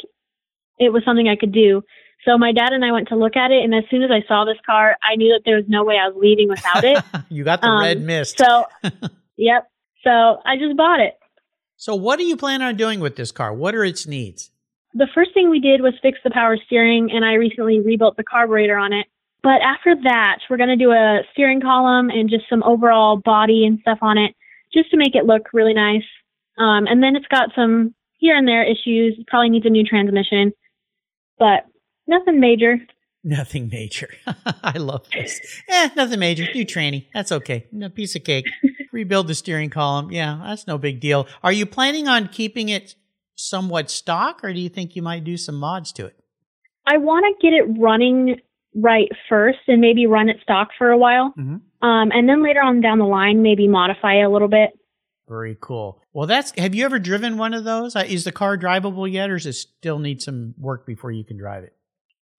it 0.78 0.92
was 0.92 1.02
something 1.04 1.28
I 1.28 1.36
could 1.36 1.52
do. 1.52 1.82
So 2.24 2.36
my 2.36 2.52
dad 2.52 2.72
and 2.72 2.84
I 2.84 2.92
went 2.92 3.08
to 3.08 3.16
look 3.16 3.36
at 3.36 3.50
it, 3.50 3.64
and 3.64 3.74
as 3.74 3.84
soon 3.90 4.02
as 4.02 4.10
I 4.10 4.26
saw 4.26 4.44
this 4.44 4.58
car, 4.64 4.96
I 5.02 5.16
knew 5.16 5.32
that 5.32 5.42
there 5.44 5.56
was 5.56 5.64
no 5.68 5.84
way 5.84 5.96
I 5.96 6.08
was 6.08 6.16
leaving 6.20 6.48
without 6.48 6.84
it. 6.84 7.02
you 7.28 7.44
got 7.44 7.60
the 7.60 7.68
um, 7.68 7.82
red 7.82 8.00
mist. 8.00 8.38
So, 8.38 8.66
yep. 9.36 9.70
So 10.04 10.10
I 10.10 10.56
just 10.56 10.76
bought 10.76 11.00
it. 11.00 11.18
So 11.76 11.94
what 11.94 12.18
do 12.18 12.24
you 12.24 12.36
plan 12.36 12.60
on 12.60 12.76
doing 12.76 13.00
with 13.00 13.16
this 13.16 13.30
car? 13.30 13.52
What 13.54 13.74
are 13.74 13.84
its 13.84 14.06
needs? 14.06 14.50
The 14.94 15.06
first 15.14 15.32
thing 15.32 15.48
we 15.48 15.60
did 15.60 15.80
was 15.80 15.94
fix 16.02 16.18
the 16.24 16.30
power 16.30 16.56
steering, 16.66 17.10
and 17.12 17.24
I 17.24 17.34
recently 17.34 17.80
rebuilt 17.80 18.16
the 18.16 18.24
carburetor 18.24 18.76
on 18.76 18.92
it. 18.92 19.06
But 19.48 19.62
after 19.62 19.94
that, 20.02 20.40
we're 20.50 20.58
going 20.58 20.68
to 20.68 20.76
do 20.76 20.90
a 20.90 21.20
steering 21.32 21.62
column 21.62 22.10
and 22.10 22.28
just 22.28 22.44
some 22.50 22.62
overall 22.64 23.16
body 23.16 23.64
and 23.64 23.78
stuff 23.80 23.96
on 24.02 24.18
it 24.18 24.34
just 24.74 24.90
to 24.90 24.98
make 24.98 25.14
it 25.14 25.24
look 25.24 25.54
really 25.54 25.72
nice. 25.72 26.04
Um, 26.58 26.86
and 26.86 27.02
then 27.02 27.16
it's 27.16 27.28
got 27.28 27.48
some 27.54 27.94
here 28.18 28.36
and 28.36 28.46
there 28.46 28.62
issues. 28.62 29.16
It 29.18 29.26
probably 29.26 29.48
needs 29.48 29.64
a 29.64 29.70
new 29.70 29.84
transmission, 29.84 30.52
but 31.38 31.64
nothing 32.06 32.40
major. 32.40 32.76
Nothing 33.24 33.68
major. 33.72 34.08
I 34.62 34.78
love 34.78 35.06
this. 35.12 35.40
Eh, 35.68 35.90
nothing 35.96 36.20
major. 36.20 36.46
New 36.54 36.64
tranny. 36.64 37.06
That's 37.12 37.32
okay. 37.32 37.66
No 37.72 37.88
piece 37.88 38.14
of 38.14 38.22
cake. 38.22 38.46
Rebuild 38.92 39.26
the 39.26 39.34
steering 39.34 39.70
column. 39.70 40.12
Yeah, 40.12 40.40
that's 40.46 40.68
no 40.68 40.78
big 40.78 41.00
deal. 41.00 41.26
Are 41.42 41.52
you 41.52 41.66
planning 41.66 42.06
on 42.06 42.28
keeping 42.28 42.68
it 42.68 42.94
somewhat 43.34 43.90
stock, 43.90 44.44
or 44.44 44.52
do 44.52 44.60
you 44.60 44.68
think 44.68 44.94
you 44.94 45.02
might 45.02 45.24
do 45.24 45.36
some 45.36 45.56
mods 45.56 45.90
to 45.94 46.06
it? 46.06 46.18
I 46.86 46.98
want 46.98 47.26
to 47.26 47.44
get 47.44 47.52
it 47.52 47.64
running 47.78 48.40
right 48.74 49.08
first 49.28 49.58
and 49.66 49.80
maybe 49.80 50.06
run 50.06 50.28
it 50.28 50.38
stock 50.42 50.68
for 50.76 50.90
a 50.90 50.98
while. 50.98 51.32
Mm-hmm. 51.38 51.86
Um, 51.86 52.10
and 52.12 52.28
then 52.28 52.42
later 52.42 52.60
on 52.60 52.80
down 52.80 52.98
the 52.98 53.04
line, 53.04 53.42
maybe 53.42 53.68
modify 53.68 54.14
it 54.14 54.22
a 54.22 54.28
little 54.28 54.48
bit. 54.48 54.70
Very 55.28 55.56
cool. 55.60 56.02
Well, 56.12 56.26
that's. 56.26 56.52
Have 56.58 56.74
you 56.74 56.84
ever 56.84 56.98
driven 56.98 57.36
one 57.36 57.52
of 57.52 57.64
those? 57.64 57.94
Uh, 57.94 58.04
is 58.06 58.24
the 58.24 58.32
car 58.32 58.56
drivable 58.56 59.10
yet, 59.10 59.30
or 59.30 59.36
does 59.36 59.46
it 59.46 59.52
still 59.52 59.98
need 59.98 60.22
some 60.22 60.54
work 60.58 60.86
before 60.86 61.12
you 61.12 61.22
can 61.22 61.36
drive 61.36 61.64
it? 61.64 61.74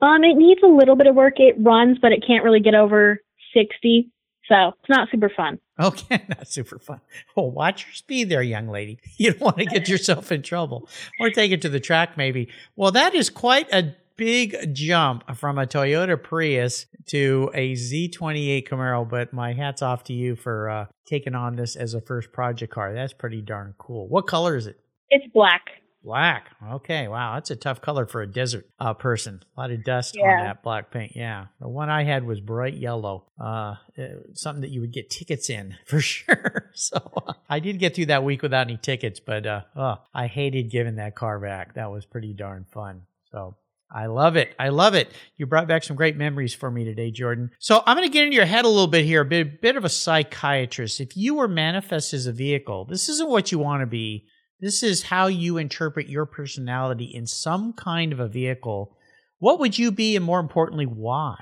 Um, 0.02 0.24
it 0.24 0.36
needs 0.36 0.62
a 0.64 0.68
little 0.68 0.96
bit 0.96 1.08
of 1.08 1.16
work. 1.16 1.36
It 1.38 1.56
runs, 1.60 1.98
but 2.02 2.12
it 2.12 2.24
can't 2.26 2.44
really 2.44 2.62
get 2.62 2.74
over 2.74 3.22
sixty, 3.54 4.12
so 4.48 4.70
it's 4.70 4.90
not 4.90 5.08
super 5.12 5.30
fun. 5.30 5.60
Okay, 5.80 6.26
not 6.30 6.48
super 6.48 6.80
fun. 6.80 7.00
Well, 7.36 7.52
watch 7.52 7.86
your 7.86 7.94
speed 7.94 8.30
there, 8.30 8.42
young 8.42 8.68
lady. 8.68 9.00
You 9.18 9.34
don't 9.34 9.42
want 9.42 9.58
to 9.58 9.66
get 9.66 9.88
yourself 9.88 10.32
in 10.32 10.42
trouble, 10.42 10.90
or 11.20 11.30
take 11.30 11.52
it 11.52 11.62
to 11.62 11.70
the 11.70 11.80
track, 11.80 12.18
maybe. 12.18 12.50
Well, 12.76 12.92
that 12.92 13.14
is 13.14 13.30
quite 13.30 13.72
a 13.72 13.94
big 14.20 14.76
jump 14.76 15.24
from 15.38 15.58
a 15.58 15.66
Toyota 15.66 16.22
Prius 16.22 16.88
to 17.06 17.50
a 17.54 17.72
Z28 17.72 18.68
Camaro, 18.68 19.10
but 19.10 19.32
my 19.32 19.54
hat's 19.54 19.82
off 19.82 20.04
to 20.04 20.14
you 20.14 20.36
for 20.36 20.70
uh, 20.70 20.86
taking 21.08 21.36
on 21.36 21.56
this 21.56 21.78
as 21.78 21.94
a 21.94 22.02
first 22.02 22.34
project 22.34 22.74
car. 22.74 22.94
That's 22.94 23.14
pretty 23.14 23.42
darn 23.42 23.76
cool. 23.78 24.10
What 24.10 24.28
color 24.28 24.58
is 24.58 24.68
it? 24.68 24.78
It's 25.10 25.26
black. 25.34 25.62
Black. 26.04 26.50
Okay. 26.70 27.08
Wow. 27.08 27.36
That's 27.36 27.50
a 27.52 27.56
tough 27.56 27.80
color 27.80 28.06
for 28.06 28.22
a 28.22 28.28
desert 28.28 28.68
uh, 28.78 28.94
person. 28.94 29.42
A 29.56 29.62
lot 29.62 29.72
of 29.72 29.86
dust 29.86 30.18
yeah. 30.18 30.24
on 30.24 30.46
that 30.46 30.64
black 30.64 30.92
paint. 30.92 31.14
Yeah. 31.16 31.46
The 31.62 31.70
one 31.70 31.90
I 31.90 32.04
had 32.04 32.26
was 32.26 32.42
bright 32.42 32.76
yellow. 32.76 33.26
Uh, 33.40 33.76
uh 33.98 34.08
something 34.34 34.62
that 34.62 34.70
you 34.70 34.82
would 34.82 34.92
get 34.92 35.10
tickets 35.10 35.50
in 35.50 35.78
for 35.86 36.02
sure. 36.02 36.72
so 36.74 36.98
uh, 37.26 37.34
I 37.50 37.60
did 37.60 37.80
get 37.80 37.96
through 37.96 38.08
that 38.08 38.26
week 38.26 38.42
without 38.42 38.68
any 38.68 38.78
tickets, 38.78 39.22
but 39.22 39.46
uh, 39.46 39.62
oh, 39.78 39.96
I 40.14 40.28
hated 40.28 40.70
giving 40.70 40.96
that 40.98 41.16
car 41.16 41.40
back. 41.40 41.76
That 41.76 41.90
was 41.90 42.06
pretty 42.06 42.34
darn 42.34 42.66
fun. 42.72 43.04
So 43.32 43.56
I 43.92 44.06
love 44.06 44.36
it. 44.36 44.54
I 44.60 44.70
love 44.70 44.94
it. 44.94 45.12
You 45.38 45.48
brought 45.48 45.68
back 45.68 45.84
some 45.84 45.96
great 45.96 46.16
memories 46.16 46.54
for 46.54 46.70
me 46.70 46.84
today, 46.84 47.10
Jordan. 47.10 47.50
So 47.58 47.82
I'm 47.86 47.98
going 47.98 48.08
to 48.08 48.14
get 48.14 48.26
into 48.26 48.36
your 48.36 48.46
head 48.46 48.66
a 48.66 48.70
little 48.70 48.88
bit 48.88 49.04
here, 49.04 49.22
a 49.22 49.26
bit, 49.26 49.62
bit 49.62 49.76
of 49.76 49.84
a 49.84 49.90
psychiatrist. 49.90 51.02
If 51.02 51.18
you 51.18 51.36
were 51.36 51.48
manifest 51.48 52.14
as 52.14 52.28
a 52.28 52.32
vehicle, 52.32 52.86
this 52.86 53.10
isn't 53.10 53.30
what 53.30 53.52
you 53.52 53.58
want 53.58 53.82
to 53.82 53.88
be. 53.88 54.28
This 54.60 54.84
is 54.84 55.04
how 55.04 55.28
you 55.28 55.58
interpret 55.58 56.08
your 56.08 56.26
personality 56.26 57.06
in 57.06 57.26
some 57.26 57.74
kind 57.74 58.14
of 58.14 58.20
a 58.20 58.28
vehicle. 58.28 58.96
What 59.40 59.60
would 59.60 59.80
you 59.80 59.92
be, 59.92 60.16
and 60.16 60.26
more 60.26 60.40
importantly, 60.40 60.86
why? 60.86 61.36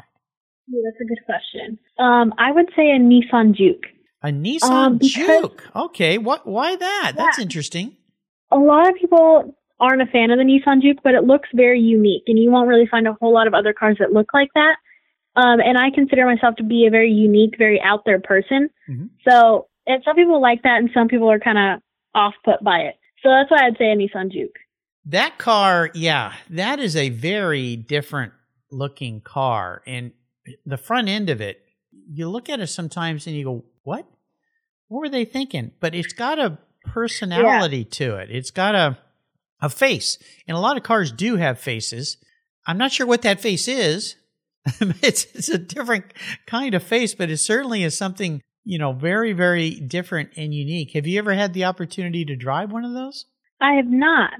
Yeah, 0.67 0.81
that's 0.85 1.01
a 1.01 1.05
good 1.05 1.25
question. 1.25 1.79
Um, 1.97 2.33
I 2.37 2.51
would 2.51 2.67
say 2.75 2.91
a 2.91 2.99
Nissan 2.99 3.55
Juke. 3.55 3.87
A 4.21 4.27
Nissan 4.27 4.69
um, 4.69 4.99
Juke. 5.01 5.63
Okay, 5.75 6.17
what? 6.17 6.45
Why 6.45 6.75
that? 6.75 7.13
Yeah. 7.15 7.23
That's 7.23 7.39
interesting. 7.39 7.97
A 8.51 8.57
lot 8.57 8.87
of 8.87 8.95
people 8.95 9.55
aren't 9.79 10.01
a 10.01 10.05
fan 10.05 10.31
of 10.31 10.37
the 10.37 10.43
Nissan 10.43 10.81
Juke, 10.81 10.99
but 11.03 11.13
it 11.13 11.23
looks 11.23 11.49
very 11.53 11.79
unique, 11.79 12.23
and 12.27 12.37
you 12.37 12.51
won't 12.51 12.67
really 12.67 12.87
find 12.87 13.07
a 13.07 13.13
whole 13.13 13.33
lot 13.33 13.47
of 13.47 13.53
other 13.53 13.73
cars 13.73 13.97
that 13.99 14.13
look 14.13 14.33
like 14.33 14.49
that. 14.55 14.75
Um, 15.35 15.59
and 15.59 15.77
I 15.77 15.91
consider 15.93 16.25
myself 16.25 16.55
to 16.55 16.63
be 16.63 16.87
a 16.87 16.89
very 16.89 17.11
unique, 17.11 17.55
very 17.57 17.79
out 17.81 18.03
there 18.05 18.19
person. 18.19 18.69
Mm-hmm. 18.89 19.05
So, 19.27 19.67
and 19.85 20.01
some 20.03 20.15
people 20.15 20.41
like 20.41 20.63
that, 20.63 20.77
and 20.77 20.89
some 20.93 21.07
people 21.07 21.31
are 21.31 21.39
kind 21.39 21.57
of 21.57 21.81
off 22.15 22.33
put 22.43 22.63
by 22.63 22.79
it. 22.79 22.95
So 23.21 23.29
that's 23.29 23.51
why 23.51 23.65
I'd 23.65 23.77
say 23.77 23.91
a 23.91 23.95
Nissan 23.95 24.31
Juke. 24.31 24.57
That 25.05 25.37
car, 25.37 25.91
yeah, 25.93 26.33
that 26.49 26.79
is 26.79 26.95
a 26.95 27.09
very 27.09 27.75
different 27.75 28.33
looking 28.71 29.21
car, 29.21 29.83
and 29.85 30.11
the 30.65 30.77
front 30.77 31.07
end 31.07 31.29
of 31.29 31.39
it, 31.39 31.61
you 32.09 32.27
look 32.29 32.49
at 32.49 32.59
it 32.59 32.67
sometimes 32.67 33.27
and 33.27 33.35
you 33.35 33.43
go, 33.43 33.65
"What? 33.83 34.05
what 34.87 34.99
were 34.99 35.09
they 35.09 35.25
thinking? 35.25 35.71
But 35.79 35.95
it's 35.95 36.13
got 36.13 36.39
a 36.39 36.57
personality 36.85 37.79
yeah. 37.79 37.83
to 37.91 38.15
it. 38.17 38.29
It's 38.31 38.51
got 38.51 38.75
a 38.75 38.97
a 39.61 39.69
face, 39.69 40.17
and 40.47 40.55
a 40.55 40.59
lot 40.59 40.77
of 40.77 40.83
cars 40.83 41.11
do 41.11 41.37
have 41.37 41.59
faces. 41.59 42.17
I'm 42.65 42.77
not 42.77 42.91
sure 42.91 43.07
what 43.07 43.21
that 43.23 43.41
face 43.41 43.67
is. 43.67 44.15
it's 45.01 45.25
it's 45.33 45.49
a 45.49 45.57
different 45.57 46.05
kind 46.45 46.73
of 46.73 46.83
face, 46.83 47.15
but 47.15 47.29
it 47.29 47.37
certainly 47.37 47.83
is 47.83 47.97
something 47.97 48.41
you 48.63 48.77
know 48.77 48.91
very 48.91 49.33
very 49.33 49.71
different 49.71 50.31
and 50.35 50.53
unique. 50.53 50.91
Have 50.93 51.07
you 51.07 51.19
ever 51.19 51.33
had 51.33 51.53
the 51.53 51.65
opportunity 51.65 52.25
to 52.25 52.35
drive 52.35 52.71
one 52.71 52.85
of 52.85 52.93
those? 52.93 53.25
I 53.61 53.73
have 53.73 53.87
not. 53.87 54.33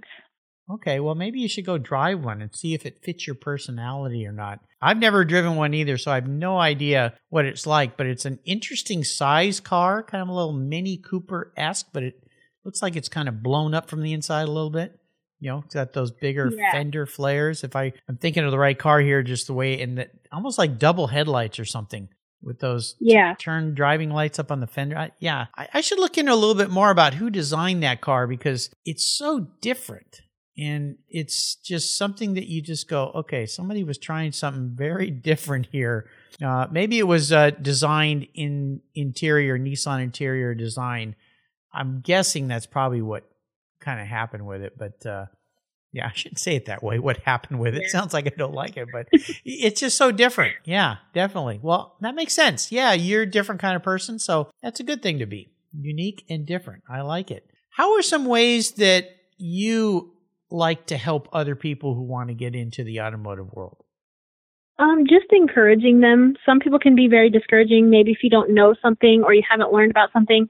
Okay, 0.70 1.00
well, 1.00 1.16
maybe 1.16 1.40
you 1.40 1.48
should 1.48 1.66
go 1.66 1.78
drive 1.78 2.26
one 2.26 2.42
and 2.42 2.54
see 2.54 2.74
if 2.74 2.86
it 2.86 3.02
fits 3.02 3.26
your 3.26 3.38
personality 3.38 4.28
or 4.28 4.34
not. 4.34 4.60
I've 4.82 4.98
never 4.98 5.24
driven 5.24 5.56
one 5.56 5.74
either, 5.74 5.98
so 5.98 6.12
I 6.12 6.16
have 6.16 6.28
no 6.28 6.58
idea 6.58 7.14
what 7.30 7.46
it's 7.46 7.66
like, 7.66 7.96
but 7.96 8.06
it's 8.06 8.26
an 8.26 8.40
interesting 8.44 9.06
size 9.06 9.62
car, 9.62 10.04
kind 10.04 10.22
of 10.22 10.28
a 10.28 10.34
little 10.34 10.52
Mini 10.52 10.98
Cooper 10.98 11.54
esque, 11.56 11.88
but 11.94 12.04
it 12.04 12.22
looks 12.66 12.82
like 12.82 12.98
it's 12.98 13.08
kind 13.08 13.30
of 13.30 13.42
blown 13.42 13.74
up 13.74 13.90
from 13.90 14.02
the 14.02 14.12
inside 14.12 14.44
a 14.44 14.52
little 14.52 14.70
bit. 14.70 15.00
You 15.40 15.52
know, 15.52 15.64
it's 15.66 15.76
got 15.76 15.94
those 15.94 16.12
bigger 16.12 16.52
yeah. 16.52 16.72
fender 16.72 17.06
flares. 17.06 17.64
If 17.64 17.76
I, 17.76 17.94
I'm 18.10 18.18
thinking 18.18 18.44
of 18.44 18.52
the 18.52 18.58
right 18.58 18.78
car 18.78 19.00
here, 19.00 19.22
just 19.22 19.48
the 19.48 19.54
way, 19.54 19.82
and 19.82 19.98
that 19.98 20.12
almost 20.32 20.58
like 20.58 20.80
double 20.80 21.08
headlights 21.08 21.60
or 21.60 21.66
something 21.66 22.10
with 22.42 22.60
those 22.60 22.96
yeah. 23.00 23.34
T- 23.34 23.44
turn 23.44 23.74
driving 23.76 24.10
lights 24.10 24.40
up 24.40 24.52
on 24.52 24.60
the 24.60 24.68
fender. 24.68 24.98
I, 24.98 25.12
yeah, 25.20 25.48
I, 25.56 25.68
I 25.76 25.82
should 25.82 26.00
look 26.00 26.18
into 26.18 26.34
a 26.34 26.36
little 26.36 26.56
bit 26.56 26.70
more 26.70 26.90
about 26.90 27.14
who 27.14 27.30
designed 27.30 27.84
that 27.84 28.02
car 28.02 28.28
because 28.28 28.70
it's 28.86 29.04
so 29.04 29.48
different 29.62 30.22
and 30.58 30.98
it's 31.08 31.56
just 31.56 31.98
something 31.98 32.34
that 32.34 32.48
you 32.48 32.62
just 32.62 32.90
go, 32.90 33.12
okay, 33.14 33.46
somebody 33.46 33.84
was 33.84 33.98
trying 33.98 34.32
something 34.32 34.72
very 34.76 35.12
different 35.30 35.68
here. 35.72 36.10
Uh, 36.44 36.68
maybe 36.72 36.98
it 37.00 37.08
was 37.08 37.32
uh, 37.32 37.52
designed 37.52 38.28
in 38.34 38.82
interior, 38.96 39.58
Nissan 39.58 40.02
interior 40.02 40.56
design. 40.56 41.16
I'm 41.72 42.02
guessing 42.02 42.48
that's 42.48 42.66
probably 42.66 43.02
what 43.02 43.30
kind 43.80 44.00
of 44.00 44.08
happened 44.08 44.46
with 44.46 44.62
it, 44.62 44.74
but 44.78 45.06
uh, 45.06 45.26
yeah, 45.94 46.08
I 46.08 46.12
shouldn't 46.14 46.40
say 46.40 46.56
it 46.56 46.66
that 46.66 46.84
way. 46.84 47.00
What 47.00 47.18
happened 47.18 47.60
with 47.60 47.76
it 47.76 47.84
yeah. 47.84 47.90
sounds 47.90 48.14
like 48.14 48.28
I 48.28 48.34
don't 48.38 48.54
like 48.54 48.78
it, 48.78 48.90
but 48.92 49.08
it's 49.46 49.80
just 49.80 49.98
so 49.98 50.12
different. 50.12 50.56
Yeah, 50.66 50.98
definitely. 51.14 51.60
Well, 51.62 51.96
that 52.02 52.16
makes 52.16 52.34
sense. 52.34 52.72
Yeah, 52.72 52.94
you're 52.94 53.24
a 53.24 53.30
different 53.30 53.62
kind 53.62 53.76
of 53.76 53.84
person, 53.84 54.20
so 54.20 54.50
that's 54.62 54.80
a 54.80 54.84
good 54.84 55.02
thing 55.02 55.20
to 55.20 55.26
be 55.26 55.52
unique 55.74 56.24
and 56.30 56.46
different. 56.46 56.84
I 56.90 57.02
like 57.02 57.32
it. 57.32 57.50
How 57.72 57.96
are 57.96 58.02
some 58.02 58.26
ways 58.26 58.72
that 58.74 59.10
you 59.38 60.14
like 60.50 60.88
to 60.88 60.98
help 60.98 61.28
other 61.32 61.56
people 61.56 61.94
who 61.96 62.04
want 62.04 62.30
to 62.30 62.34
get 62.34 62.56
into 62.56 62.84
the 62.84 63.02
automotive 63.02 63.52
world? 63.52 63.84
Um, 64.80 65.06
just 65.10 65.26
encouraging 65.32 66.02
them. 66.02 66.36
Some 66.46 66.60
people 66.60 66.80
can 66.80 66.96
be 66.96 67.08
very 67.08 67.30
discouraging. 67.30 67.90
Maybe 67.90 68.12
if 68.12 68.20
you 68.22 68.30
don't 68.30 68.54
know 68.54 68.76
something 68.82 69.24
or 69.24 69.34
you 69.34 69.42
haven't 69.50 69.74
learned 69.74 69.92
about 69.92 70.12
something, 70.14 70.48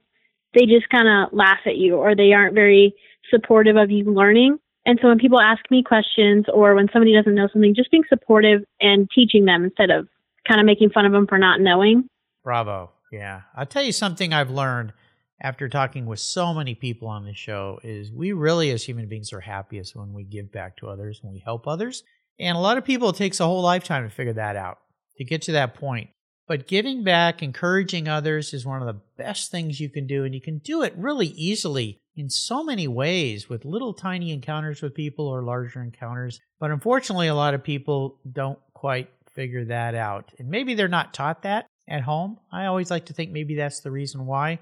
they 0.54 0.66
just 0.66 0.88
kind 0.90 1.08
of 1.08 1.32
laugh 1.32 1.60
at 1.66 1.76
you 1.76 1.96
or 1.96 2.14
they 2.14 2.32
aren't 2.32 2.54
very 2.54 2.94
supportive 3.30 3.76
of 3.76 3.90
you 3.90 4.04
learning. 4.04 4.58
And 4.86 4.98
so 5.02 5.08
when 5.08 5.18
people 5.18 5.40
ask 5.40 5.62
me 5.70 5.82
questions 5.82 6.46
or 6.52 6.74
when 6.74 6.88
somebody 6.92 7.14
doesn't 7.14 7.34
know 7.34 7.48
something, 7.52 7.74
just 7.74 7.90
being 7.90 8.04
supportive 8.08 8.62
and 8.80 9.08
teaching 9.14 9.44
them 9.44 9.64
instead 9.64 9.90
of 9.90 10.08
kind 10.46 10.60
of 10.60 10.66
making 10.66 10.90
fun 10.90 11.04
of 11.04 11.12
them 11.12 11.26
for 11.26 11.38
not 11.38 11.60
knowing. 11.60 12.08
Bravo. 12.42 12.90
Yeah. 13.12 13.42
I'll 13.54 13.66
tell 13.66 13.82
you 13.82 13.92
something 13.92 14.32
I've 14.32 14.50
learned 14.50 14.92
after 15.40 15.68
talking 15.68 16.06
with 16.06 16.20
so 16.20 16.52
many 16.52 16.74
people 16.74 17.08
on 17.08 17.24
the 17.24 17.34
show 17.34 17.78
is 17.82 18.10
we 18.10 18.32
really 18.32 18.70
as 18.70 18.84
human 18.84 19.08
beings 19.08 19.32
are 19.32 19.40
happiest 19.40 19.94
when 19.94 20.12
we 20.12 20.24
give 20.24 20.50
back 20.50 20.76
to 20.76 20.88
others 20.88 21.20
when 21.22 21.32
we 21.32 21.38
help 21.38 21.66
others 21.66 22.02
and 22.40 22.56
a 22.56 22.60
lot 22.60 22.78
of 22.78 22.84
people 22.84 23.10
it 23.10 23.16
takes 23.16 23.40
a 23.40 23.44
whole 23.44 23.62
lifetime 23.62 24.02
to 24.02 24.14
figure 24.14 24.32
that 24.32 24.56
out 24.56 24.78
to 25.16 25.24
get 25.24 25.42
to 25.42 25.52
that 25.52 25.74
point 25.74 26.10
but 26.48 26.66
giving 26.66 27.04
back 27.04 27.42
encouraging 27.42 28.08
others 28.08 28.52
is 28.52 28.66
one 28.66 28.80
of 28.80 28.86
the 28.86 29.00
best 29.16 29.50
things 29.50 29.80
you 29.80 29.88
can 29.88 30.06
do 30.06 30.24
and 30.24 30.34
you 30.34 30.40
can 30.40 30.58
do 30.58 30.82
it 30.82 30.94
really 30.96 31.28
easily 31.28 32.00
in 32.18 32.28
so 32.28 32.62
many 32.62 32.86
ways 32.86 33.48
with 33.48 33.64
little 33.64 33.94
tiny 33.94 34.32
encounters 34.32 34.82
with 34.82 34.94
people 34.94 35.26
or 35.26 35.42
larger 35.42 35.80
encounters 35.80 36.40
but 36.58 36.70
unfortunately 36.70 37.28
a 37.28 37.34
lot 37.34 37.54
of 37.54 37.62
people 37.62 38.18
don't 38.30 38.58
quite 38.74 39.08
figure 39.34 39.64
that 39.64 39.94
out 39.94 40.32
and 40.38 40.48
maybe 40.48 40.74
they're 40.74 40.88
not 40.88 41.14
taught 41.14 41.42
that 41.42 41.66
at 41.88 42.02
home 42.02 42.38
i 42.52 42.66
always 42.66 42.90
like 42.90 43.06
to 43.06 43.12
think 43.12 43.30
maybe 43.30 43.54
that's 43.54 43.80
the 43.80 43.90
reason 43.90 44.26
why 44.26 44.58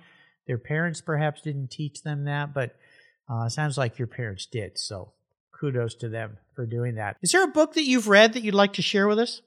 their 0.47 0.59
parents 0.59 1.01
perhaps 1.01 1.43
didn't 1.43 1.71
teach 1.71 2.03
them 2.03 2.25
that, 2.25 2.55
but 2.55 2.77
uh, 3.29 3.49
sounds 3.49 3.77
like 3.77 3.99
your 3.99 4.09
parents 4.09 4.47
did. 4.47 4.79
So 4.79 5.13
kudos 5.53 5.95
to 5.97 6.09
them 6.09 6.39
for 6.55 6.67
doing 6.67 6.95
that. 6.97 7.17
Is 7.23 7.33
there 7.33 7.45
a 7.45 7.49
book 7.49 7.75
that 7.75 7.85
you've 7.85 8.09
read 8.09 8.35
that 8.35 8.43
you'd 8.43 8.55
like 8.55 8.75
to 8.75 8.83
share 8.83 9.09
with 9.09 9.19
us? 9.19 9.43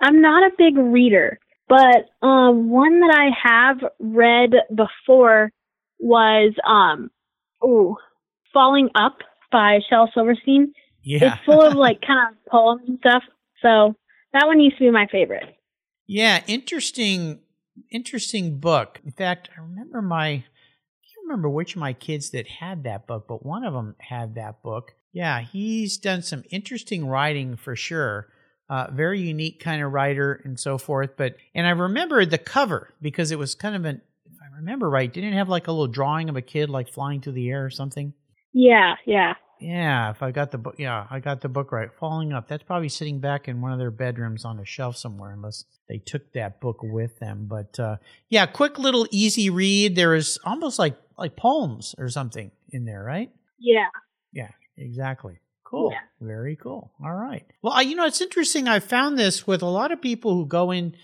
I'm 0.00 0.20
not 0.20 0.42
a 0.42 0.54
big 0.56 0.76
reader, 0.76 1.38
but 1.68 2.08
um, 2.26 2.70
one 2.70 3.00
that 3.00 3.14
I 3.14 3.48
have 3.48 3.90
read 4.00 4.54
before 4.74 5.50
was 6.00 6.54
um, 6.66 7.10
ooh, 7.64 7.96
Falling 8.52 8.90
Up 8.94 9.18
by 9.50 9.80
Shel 9.88 10.10
Silverstein. 10.14 10.72
Yeah. 11.02 11.34
It's 11.34 11.44
full 11.44 11.62
of 11.62 11.74
like 11.74 12.00
kind 12.00 12.30
of 12.30 12.50
poems 12.50 12.82
and 12.88 12.98
stuff. 12.98 13.22
So 13.62 13.94
that 14.32 14.46
one 14.46 14.60
used 14.60 14.78
to 14.78 14.84
be 14.84 14.90
my 14.90 15.06
favorite. 15.10 15.44
Yeah, 16.06 16.42
interesting 16.46 17.40
interesting 17.90 18.58
book. 18.58 19.00
In 19.04 19.12
fact, 19.12 19.48
I 19.56 19.60
remember 19.60 20.02
my 20.02 20.28
I 20.28 20.32
can't 20.32 21.24
remember 21.26 21.48
which 21.48 21.74
of 21.74 21.80
my 21.80 21.92
kids 21.92 22.30
that 22.30 22.46
had 22.46 22.84
that 22.84 23.06
book, 23.06 23.26
but 23.28 23.44
one 23.44 23.64
of 23.64 23.72
them 23.72 23.96
had 23.98 24.34
that 24.34 24.62
book. 24.62 24.92
Yeah, 25.12 25.40
he's 25.40 25.96
done 25.98 26.22
some 26.22 26.44
interesting 26.50 27.06
writing 27.06 27.56
for 27.56 27.76
sure. 27.76 28.28
Uh, 28.68 28.90
very 28.90 29.20
unique 29.20 29.60
kind 29.60 29.82
of 29.82 29.92
writer 29.92 30.40
and 30.44 30.58
so 30.58 30.78
forth. 30.78 31.10
But 31.16 31.36
and 31.54 31.66
I 31.66 31.70
remember 31.70 32.24
the 32.24 32.38
cover 32.38 32.94
because 33.00 33.30
it 33.30 33.38
was 33.38 33.54
kind 33.54 33.76
of 33.76 33.84
an 33.84 34.00
I 34.54 34.58
remember 34.58 34.88
right, 34.88 35.12
didn't 35.12 35.32
it 35.32 35.36
have 35.36 35.48
like 35.48 35.66
a 35.66 35.72
little 35.72 35.88
drawing 35.88 36.28
of 36.28 36.36
a 36.36 36.42
kid 36.42 36.70
like 36.70 36.88
flying 36.88 37.20
through 37.20 37.32
the 37.32 37.50
air 37.50 37.64
or 37.64 37.70
something? 37.70 38.14
Yeah, 38.52 38.94
yeah. 39.04 39.34
Yeah, 39.60 40.10
if 40.10 40.22
I 40.22 40.30
got 40.30 40.50
the 40.50 40.58
book, 40.58 40.76
yeah, 40.78 41.06
I 41.10 41.20
got 41.20 41.40
the 41.40 41.48
book 41.48 41.72
right. 41.72 41.88
Falling 41.98 42.32
up. 42.32 42.48
That's 42.48 42.62
probably 42.62 42.88
sitting 42.88 43.20
back 43.20 43.48
in 43.48 43.60
one 43.60 43.72
of 43.72 43.78
their 43.78 43.90
bedrooms 43.90 44.44
on 44.44 44.60
a 44.60 44.64
shelf 44.64 44.96
somewhere, 44.96 45.32
unless 45.32 45.64
they 45.88 45.98
took 45.98 46.32
that 46.34 46.60
book 46.60 46.78
with 46.82 47.18
them. 47.18 47.46
But 47.48 47.78
uh, 47.80 47.96
yeah, 48.28 48.46
quick 48.46 48.78
little 48.78 49.06
easy 49.10 49.50
read. 49.50 49.96
There 49.96 50.14
is 50.14 50.38
almost 50.44 50.78
like 50.78 50.96
like 51.16 51.36
poems 51.36 51.94
or 51.98 52.08
something 52.08 52.50
in 52.70 52.84
there, 52.84 53.02
right? 53.02 53.30
Yeah. 53.58 53.88
Yeah, 54.32 54.50
exactly. 54.76 55.38
Cool. 55.64 55.92
Yeah. 55.92 55.98
Very 56.20 56.56
cool. 56.56 56.92
All 57.02 57.14
right. 57.14 57.44
Well, 57.62 57.72
I, 57.72 57.82
you 57.82 57.96
know, 57.96 58.06
it's 58.06 58.20
interesting. 58.20 58.68
I 58.68 58.80
found 58.80 59.18
this 59.18 59.46
with 59.46 59.62
a 59.62 59.66
lot 59.66 59.92
of 59.92 60.02
people 60.02 60.34
who 60.34 60.46
go 60.46 60.70
in 60.72 60.94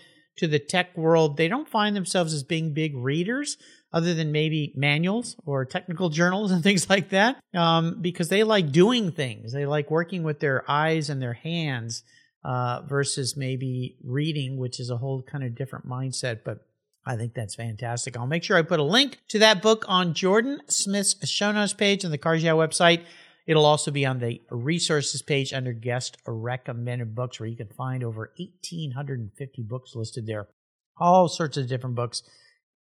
to 0.40 0.48
the 0.48 0.58
tech 0.58 0.96
world. 0.96 1.36
They 1.36 1.48
don't 1.48 1.68
find 1.68 1.94
themselves 1.94 2.32
as 2.32 2.42
being 2.42 2.72
big 2.72 2.96
readers 2.96 3.58
other 3.92 4.14
than 4.14 4.32
maybe 4.32 4.72
manuals 4.74 5.36
or 5.44 5.66
technical 5.66 6.08
journals 6.08 6.50
and 6.52 6.62
things 6.62 6.88
like 6.88 7.10
that, 7.10 7.36
um, 7.54 7.98
because 8.00 8.30
they 8.30 8.42
like 8.42 8.72
doing 8.72 9.12
things. 9.12 9.52
They 9.52 9.66
like 9.66 9.90
working 9.90 10.22
with 10.22 10.40
their 10.40 10.68
eyes 10.68 11.10
and 11.10 11.20
their 11.20 11.34
hands 11.34 12.04
uh, 12.42 12.80
versus 12.88 13.36
maybe 13.36 13.98
reading, 14.02 14.56
which 14.56 14.80
is 14.80 14.88
a 14.88 14.96
whole 14.96 15.22
kind 15.22 15.44
of 15.44 15.54
different 15.54 15.86
mindset. 15.86 16.40
But 16.42 16.66
I 17.04 17.16
think 17.16 17.34
that's 17.34 17.54
fantastic. 17.54 18.16
I'll 18.16 18.26
make 18.26 18.42
sure 18.42 18.56
I 18.56 18.62
put 18.62 18.80
a 18.80 18.84
link 18.84 19.18
to 19.28 19.40
that 19.40 19.60
book 19.60 19.84
on 19.88 20.14
Jordan 20.14 20.62
Smith's 20.68 21.28
show 21.28 21.52
notes 21.52 21.74
page 21.74 22.02
on 22.02 22.12
the 22.12 22.18
Cars 22.18 22.42
Yeah 22.42 22.52
website. 22.52 23.04
It'll 23.50 23.66
also 23.66 23.90
be 23.90 24.06
on 24.06 24.20
the 24.20 24.40
resources 24.48 25.22
page 25.22 25.52
under 25.52 25.72
guest 25.72 26.18
recommended 26.24 27.16
books, 27.16 27.40
where 27.40 27.48
you 27.48 27.56
can 27.56 27.66
find 27.66 28.04
over 28.04 28.30
1,850 28.36 29.62
books 29.62 29.96
listed 29.96 30.24
there. 30.24 30.46
All 30.96 31.26
sorts 31.26 31.56
of 31.56 31.66
different 31.66 31.96
books 31.96 32.22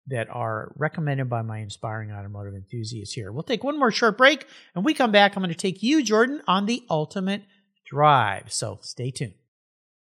that 0.07 0.29
are 0.29 0.71
recommended 0.77 1.29
by 1.29 1.41
my 1.41 1.57
inspiring 1.57 2.13
automotive 2.13 2.53
enthusiasts 2.53 3.13
here. 3.13 3.29
We'll 3.33 3.43
take 3.43 3.61
one 3.61 3.77
more 3.77 3.91
short 3.91 4.17
break 4.17 4.47
and 4.73 4.85
we 4.85 4.93
come 4.93 5.11
back. 5.11 5.35
I'm 5.35 5.43
going 5.43 5.49
to 5.49 5.55
take 5.55 5.83
you, 5.83 6.01
Jordan, 6.01 6.41
on 6.47 6.65
the 6.65 6.85
ultimate 6.89 7.43
drive. 7.85 8.53
So 8.53 8.79
stay 8.83 9.11
tuned. 9.11 9.33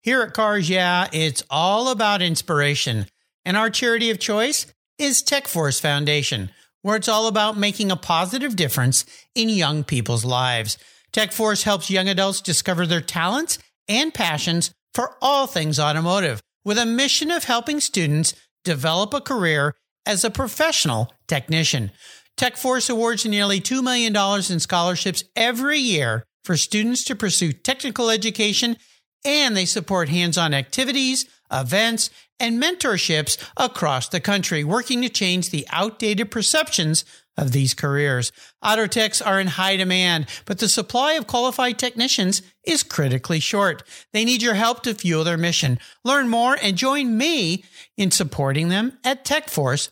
Here 0.00 0.22
at 0.22 0.34
Cars 0.34 0.68
Yeah, 0.68 1.06
it's 1.12 1.44
all 1.50 1.88
about 1.88 2.20
inspiration. 2.20 3.06
And 3.44 3.56
our 3.56 3.70
charity 3.70 4.10
of 4.10 4.18
choice 4.18 4.66
is 4.98 5.22
TechForce 5.22 5.80
Foundation, 5.80 6.50
where 6.82 6.96
it's 6.96 7.08
all 7.08 7.26
about 7.26 7.56
making 7.56 7.90
a 7.90 7.96
positive 7.96 8.56
difference 8.56 9.04
in 9.34 9.48
young 9.48 9.84
people's 9.84 10.24
lives. 10.24 10.78
TechForce 11.12 11.62
helps 11.64 11.90
young 11.90 12.08
adults 12.08 12.40
discover 12.40 12.86
their 12.86 13.00
talents 13.00 13.58
and 13.88 14.12
passions 14.12 14.72
for 14.94 15.16
all 15.20 15.46
things 15.46 15.80
automotive 15.80 16.40
with 16.64 16.78
a 16.78 16.86
mission 16.86 17.30
of 17.30 17.44
helping 17.44 17.80
students 17.80 18.34
develop 18.64 19.14
a 19.14 19.20
career 19.20 19.74
as 20.04 20.24
a 20.24 20.30
professional 20.30 21.12
technician. 21.26 21.90
TechForce 22.36 22.88
awards 22.90 23.26
nearly 23.26 23.60
$2 23.60 23.82
million 23.82 24.14
in 24.50 24.60
scholarships 24.60 25.24
every 25.34 25.78
year 25.78 26.24
for 26.44 26.56
students 26.56 27.04
to 27.04 27.16
pursue 27.16 27.52
technical 27.52 28.10
education, 28.10 28.76
and 29.24 29.56
they 29.56 29.64
support 29.64 30.08
hands 30.08 30.38
on 30.38 30.54
activities, 30.54 31.26
events, 31.52 32.10
and 32.40 32.62
mentorships 32.62 33.38
across 33.56 34.08
the 34.08 34.20
country, 34.20 34.64
working 34.64 35.02
to 35.02 35.08
change 35.08 35.50
the 35.50 35.66
outdated 35.70 36.30
perceptions 36.30 37.04
of 37.36 37.52
these 37.52 37.72
careers. 37.72 38.32
Auto 38.62 38.86
techs 38.86 39.22
are 39.22 39.40
in 39.40 39.46
high 39.46 39.76
demand, 39.76 40.26
but 40.44 40.58
the 40.58 40.68
supply 40.68 41.12
of 41.12 41.26
qualified 41.26 41.78
technicians 41.78 42.42
is 42.64 42.82
critically 42.82 43.40
short. 43.40 43.82
They 44.12 44.24
need 44.24 44.42
your 44.42 44.54
help 44.54 44.82
to 44.82 44.94
fuel 44.94 45.24
their 45.24 45.38
mission. 45.38 45.78
Learn 46.04 46.28
more 46.28 46.58
and 46.60 46.76
join 46.76 47.16
me 47.16 47.64
in 47.96 48.10
supporting 48.10 48.68
them 48.68 48.98
at 49.04 49.24
TechForce 49.24 49.90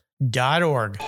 org. 0.62 1.00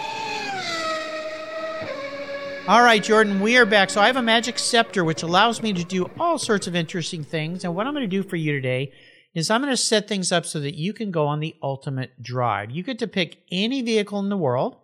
All 2.69 2.83
right, 2.83 3.03
Jordan, 3.03 3.41
we 3.41 3.57
are 3.57 3.65
back. 3.65 3.89
So 3.89 4.01
I 4.01 4.07
have 4.09 4.17
a 4.17 4.23
magic 4.23 4.59
scepter 4.59 5.03
which 5.03 5.23
allows 5.23 5.63
me 5.63 5.73
to 5.73 5.83
do 5.83 6.11
all 6.21 6.37
sorts 6.37 6.67
of 6.67 6.77
interesting 6.77 7.25
things. 7.25 7.65
And 7.65 7.75
what 7.75 7.87
I'm 7.87 7.95
going 7.95 8.03
to 8.03 8.07
do 8.07 8.23
for 8.23 8.37
you 8.37 8.53
today 8.53 8.93
is 9.35 9.51
I'm 9.51 9.61
going 9.61 9.73
to 9.73 9.77
set 9.77 10.09
things 10.09 10.33
up 10.33 10.47
so 10.47 10.61
that 10.61 10.75
you 10.75 10.93
can 10.93 11.11
go 11.11 11.27
on 11.27 11.41
the 11.41 11.55
ultimate 11.63 12.23
drive. 12.23 12.71
You 12.71 12.83
get 12.83 12.99
to 13.01 13.07
pick 13.07 13.43
any 13.51 13.83
vehicle 13.83 14.19
in 14.19 14.29
the 14.29 14.37
world. 14.37 14.77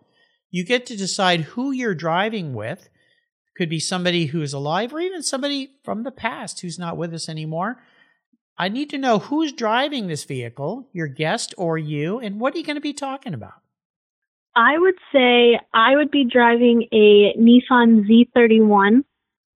You 0.51 0.65
get 0.65 0.87
to 0.87 0.97
decide 0.97 1.41
who 1.41 1.73
you're 1.73 1.95
driving 1.95 2.55
with. 2.55 2.89
Could 3.57 3.69
be 3.69 3.81
somebody 3.81 4.27
who 4.27 4.43
is 4.43 4.53
alive 4.53 4.93
or 4.93 5.01
even 5.01 5.23
somebody 5.23 5.71
from 5.85 6.03
the 6.03 6.11
past 6.11 6.61
who's 6.61 6.79
not 6.79 6.97
with 6.97 7.15
us 7.15 7.29
anymore. 7.29 7.83
I 8.57 8.69
need 8.69 8.91
to 8.91 8.99
know 8.99 9.19
who's 9.19 9.53
driving 9.53 10.07
this 10.07 10.25
vehicle, 10.25 10.89
your 10.93 11.09
guest 11.09 11.55
or 11.57 11.77
you, 11.77 12.21
and 12.21 12.39
what 12.39 12.55
are 12.55 12.59
you 12.59 12.65
going 12.65 12.77
to 12.77 12.81
be 12.81 12.93
talking 12.93 13.35
about? 13.35 13.55
I 14.57 14.79
would 14.79 14.95
say 15.13 15.59
I 15.73 15.97
would 15.97 16.11
be 16.11 16.25
driving 16.25 16.87
a 16.93 17.35
Nissan 17.37 18.07
Z31 18.09 19.03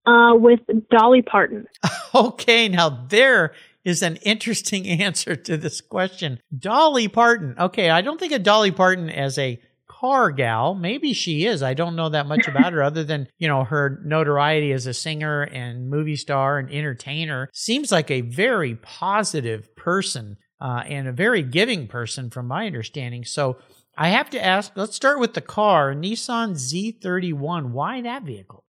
uh, 0.05 0.37
with 0.37 0.61
Dolly 0.90 1.22
Parton. 1.22 1.66
okay, 2.14 2.68
now 2.68 3.07
there 3.09 3.53
is 3.88 4.03
an 4.03 4.16
interesting 4.16 4.87
answer 5.01 5.35
to 5.35 5.57
this 5.57 5.81
question. 5.81 6.40
Dolly 6.57 7.09
Parton. 7.09 7.55
Okay, 7.59 7.88
I 7.90 8.03
don't 8.03 8.20
think 8.20 8.33
of 8.33 8.42
Dolly 8.42 8.70
Parton 8.70 9.09
as 9.09 9.38
a 9.38 9.61
car 9.88 10.31
gal. 10.31 10.74
Maybe 10.74 11.12
she 11.12 11.46
is. 11.46 11.62
I 11.62 11.74
don't 11.74 11.96
know 11.96 12.11
that 12.11 12.27
much 12.27 12.46
about 12.48 12.72
her 12.74 12.83
other 12.83 13.03
than, 13.03 13.29
you 13.38 13.48
know, 13.48 13.64
her 13.64 14.01
notoriety 14.05 14.72
as 14.72 14.87
a 14.87 14.94
singer 14.94 15.42
and 15.42 15.88
movie 15.88 16.16
star 16.16 16.59
and 16.59 16.70
entertainer. 16.70 17.48
Seems 17.53 17.90
like 17.90 18.11
a 18.11 18.20
very 18.20 18.77
positive 18.77 19.74
person 19.74 20.37
uh, 20.61 20.83
and 20.87 21.09
a 21.09 21.12
very 21.12 21.42
giving 21.42 21.88
person 21.88 22.31
from 22.31 22.46
my 22.46 22.66
understanding. 22.66 23.24
So 23.24 23.57
I 23.96 24.11
have 24.11 24.31
to 24.31 24.44
ask, 24.44 24.72
let's 24.77 24.94
start 24.94 25.18
with 25.18 25.35
the 25.35 25.40
car, 25.40 25.94
Nissan 25.94 26.53
Z31. 26.53 27.70
Why 27.70 28.03
that 28.03 28.22
vehicle? 28.22 28.64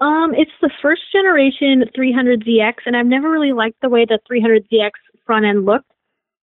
Um, 0.00 0.32
it's 0.34 0.50
the 0.62 0.70
first 0.80 1.02
generation 1.12 1.84
300ZX, 1.96 2.74
and 2.86 2.96
I've 2.96 3.06
never 3.06 3.30
really 3.30 3.52
liked 3.52 3.80
the 3.82 3.88
way 3.88 4.06
the 4.06 4.18
300ZX 4.30 4.90
front 5.26 5.44
end 5.44 5.66
looked. 5.66 5.90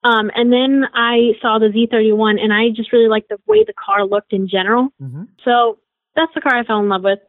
Um, 0.03 0.29
and 0.35 0.53
then 0.53 0.83
I 0.93 1.33
saw 1.41 1.57
the 1.59 1.67
Z31, 1.67 2.39
and 2.39 2.53
I 2.53 2.69
just 2.75 2.93
really 2.93 3.09
liked 3.09 3.29
the 3.29 3.37
way 3.47 3.63
the 3.65 3.73
car 3.73 4.05
looked 4.05 4.31
in 4.31 4.47
general. 4.47 4.89
Mm-hmm. 5.01 5.23
So 5.43 5.79
that's 6.15 6.31
the 6.35 6.41
car 6.41 6.57
I 6.57 6.63
fell 6.63 6.79
in 6.79 6.89
love 6.89 7.03
with, 7.03 7.19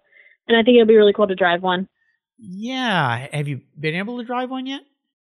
and 0.47 0.57
I 0.57 0.63
think 0.63 0.77
it'll 0.77 0.87
be 0.87 0.97
really 0.97 1.15
cool 1.15 1.29
to 1.29 1.35
drive 1.35 1.63
one. 1.63 1.89
Yeah, 2.39 3.27
have 3.33 3.49
you 3.49 3.63
been 3.79 3.95
able 3.95 4.19
to 4.19 4.25
drive 4.25 4.51
one 4.51 4.67
yet? 4.67 4.83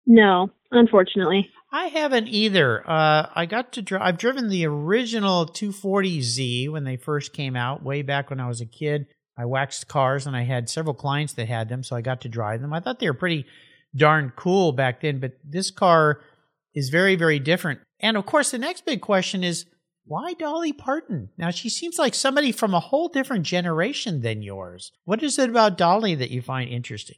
No, 0.06 0.50
unfortunately. 0.70 1.50
I 1.70 1.86
haven't 1.86 2.28
either. 2.28 2.88
Uh, 2.88 3.28
I 3.34 3.46
got 3.46 3.72
to 3.72 3.82
drive. 3.82 4.02
I've 4.02 4.18
driven 4.18 4.48
the 4.48 4.66
original 4.66 5.46
240Z 5.46 6.70
when 6.70 6.84
they 6.84 6.96
first 6.96 7.32
came 7.32 7.56
out, 7.56 7.82
way 7.82 8.02
back 8.02 8.30
when 8.30 8.40
I 8.40 8.48
was 8.48 8.60
a 8.60 8.66
kid. 8.66 9.06
I 9.42 9.44
waxed 9.44 9.88
cars, 9.88 10.24
and 10.24 10.36
I 10.36 10.44
had 10.44 10.70
several 10.70 10.94
clients 10.94 11.32
that 11.32 11.48
had 11.48 11.68
them, 11.68 11.82
so 11.82 11.96
I 11.96 12.00
got 12.00 12.20
to 12.20 12.28
drive 12.28 12.60
them. 12.60 12.72
I 12.72 12.78
thought 12.78 13.00
they 13.00 13.08
were 13.08 13.14
pretty 13.14 13.44
darn 13.96 14.32
cool 14.36 14.70
back 14.70 15.00
then. 15.00 15.18
But 15.18 15.32
this 15.42 15.72
car 15.72 16.20
is 16.74 16.90
very, 16.90 17.16
very 17.16 17.40
different. 17.40 17.80
And 17.98 18.16
of 18.16 18.24
course, 18.24 18.52
the 18.52 18.58
next 18.58 18.86
big 18.86 19.00
question 19.00 19.42
is 19.42 19.66
why 20.04 20.34
Dolly 20.34 20.72
Parton? 20.72 21.30
Now, 21.36 21.50
she 21.50 21.68
seems 21.68 21.98
like 21.98 22.14
somebody 22.14 22.52
from 22.52 22.72
a 22.72 22.78
whole 22.78 23.08
different 23.08 23.44
generation 23.44 24.20
than 24.20 24.42
yours. 24.42 24.92
What 25.06 25.24
is 25.24 25.36
it 25.40 25.50
about 25.50 25.76
Dolly 25.76 26.14
that 26.14 26.30
you 26.30 26.40
find 26.40 26.70
interesting? 26.70 27.16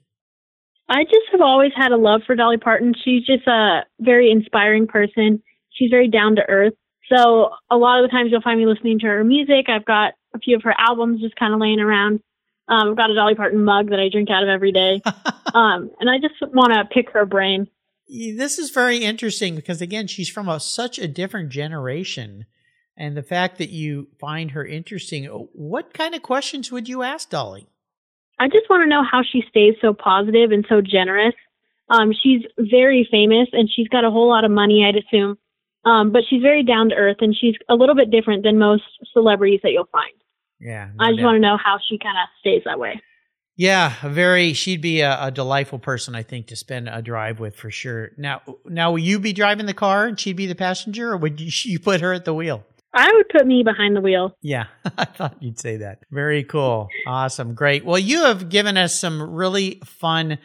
I 0.89 1.05
just 1.05 1.29
have 1.33 1.43
always 1.43 1.73
had 1.77 1.93
a 1.93 1.99
love 1.99 2.23
for 2.27 2.35
Dolly 2.35 2.57
Parton. 2.57 2.95
She's 3.05 3.27
just 3.27 3.47
a 3.47 3.81
very 4.01 4.31
inspiring 4.31 4.87
person. 4.87 5.43
She's 5.75 5.91
very 5.91 6.09
down 6.09 6.37
to 6.37 6.43
earth. 6.49 6.73
So 7.15 7.51
a 7.71 7.77
lot 7.77 8.03
of 8.03 8.09
the 8.09 8.17
times 8.17 8.31
you'll 8.31 8.41
find 8.41 8.59
me 8.59 8.65
listening 8.65 8.99
to 9.01 9.07
her 9.09 9.25
music. 9.25 9.69
I've 9.69 9.85
got 9.85 10.15
a 10.35 10.39
few 10.39 10.57
of 10.57 10.63
her 10.63 10.75
albums 10.77 11.21
just 11.21 11.37
kind 11.37 11.55
of 11.55 11.61
laying 11.61 11.81
around. 11.81 12.21
Um, 12.69 12.91
I've 12.91 12.97
got 12.97 13.11
a 13.11 13.15
Dolly 13.15 13.35
Parton 13.35 13.65
mug 13.65 13.91
that 13.91 14.01
I 14.01 14.09
drink 14.09 14.31
out 14.31 14.43
of 14.43 14.49
every 14.49 14.73
day. 14.73 15.03
um, 15.55 15.91
and 16.01 16.11
I 16.11 16.19
just 16.19 16.35
want 16.53 16.73
to 16.73 16.85
pick 16.93 17.11
her 17.11 17.27
brain. 17.27 17.69
This 18.09 18.59
is 18.59 18.71
very 18.71 18.99
interesting 18.99 19.57
because, 19.57 19.81
again, 19.81 20.07
she's 20.07 20.29
from 20.29 20.49
a, 20.49 20.61
such 20.61 20.99
a 20.99 21.09
different 21.09 21.51
generation. 21.51 22.47
And 22.97 23.17
the 23.17 23.23
fact 23.23 23.59
that 23.59 23.71
you 23.71 24.09
find 24.21 24.53
her 24.53 24.65
interesting, 24.65 25.25
what 25.25 25.95
kind 25.95 26.15
of 26.15 26.23
questions 26.23 26.71
would 26.71 26.89
you 26.89 27.03
ask 27.03 27.29
Dolly? 27.29 27.67
I 28.39 28.49
just 28.49 28.69
want 28.69 28.83
to 28.83 28.89
know 28.89 29.03
how 29.03 29.23
she 29.23 29.43
stays 29.49 29.75
so 29.81 29.95
positive 29.95 30.51
and 30.53 30.65
so 30.69 30.81
generous. 30.81 31.35
Um, 31.89 32.13
she's 32.13 32.43
very 32.59 33.07
famous 33.11 33.49
and 33.53 33.69
she's 33.71 33.89
got 33.89 34.05
a 34.05 34.11
whole 34.11 34.29
lot 34.29 34.45
of 34.45 34.51
money, 34.51 34.85
I'd 34.87 34.97
assume. 34.97 35.39
Um, 35.85 36.13
but 36.13 36.23
she's 36.29 36.43
very 36.43 36.65
down 36.65 36.89
to 36.89 36.95
earth 36.95 37.19
and 37.21 37.37
she's 37.39 37.57
a 37.69 37.75
little 37.75 37.95
bit 37.95 38.11
different 38.11 38.43
than 38.43 38.59
most 38.59 38.85
celebrities 39.13 39.61
that 39.63 39.73
you'll 39.73 39.89
find. 39.93 40.15
Yeah. 40.65 40.89
No 40.97 41.05
I 41.05 41.11
just 41.11 41.19
doubt. 41.19 41.27
want 41.27 41.37
to 41.37 41.41
know 41.41 41.59
how 41.63 41.79
she 41.89 41.99
kind 41.99 42.17
of 42.17 42.29
stays 42.41 42.63
that 42.65 42.81
way. 42.81 43.01
Yeah, 43.57 43.95
very. 44.03 44.53
She'd 44.53 44.81
be 44.81 45.03
a, 45.03 45.27
a, 45.27 45.31
delightful 45.31 45.79
person, 45.79 46.17
I 46.17 46.25
think, 46.25 46.49
to 46.49 46.57
spend 46.57 46.89
a 46.89 47.01
drive 47.01 47.39
with 47.39 47.55
for 47.55 47.71
sure. 47.71 48.11
Now, 48.19 48.43
now, 48.65 48.91
will 48.91 48.99
you 48.99 49.21
be 49.21 49.33
driving 49.33 49.67
the 49.67 49.75
car 49.75 50.07
and 50.07 50.19
she'd 50.19 50.35
be 50.35 50.47
the 50.47 50.57
passenger, 50.57 51.13
or 51.13 51.17
would 51.19 51.41
you, 51.41 51.53
you 51.71 51.79
put 51.79 52.01
her 52.01 52.13
at 52.13 52.25
the 52.25 52.35
wheel? 52.35 52.65
I 52.93 53.13
would 53.13 53.29
put 53.29 53.47
me 53.47 53.63
behind 53.63 53.97
the 53.97 54.01
wheel. 54.01 54.37
Yeah, 54.41 54.67
I 54.99 55.05
thought 55.05 55.37
you'd 55.41 55.61
say 55.61 55.77
that. 55.79 56.01
Very 56.11 56.43
cool. 56.43 56.89
Awesome. 57.07 57.55
Great. 57.55 57.85
Well, 57.85 57.99
you 57.99 58.25
have 58.25 58.49
given 58.49 58.77
us 58.77 58.99
some 58.99 59.23
really 59.23 59.81
fun 59.85 60.39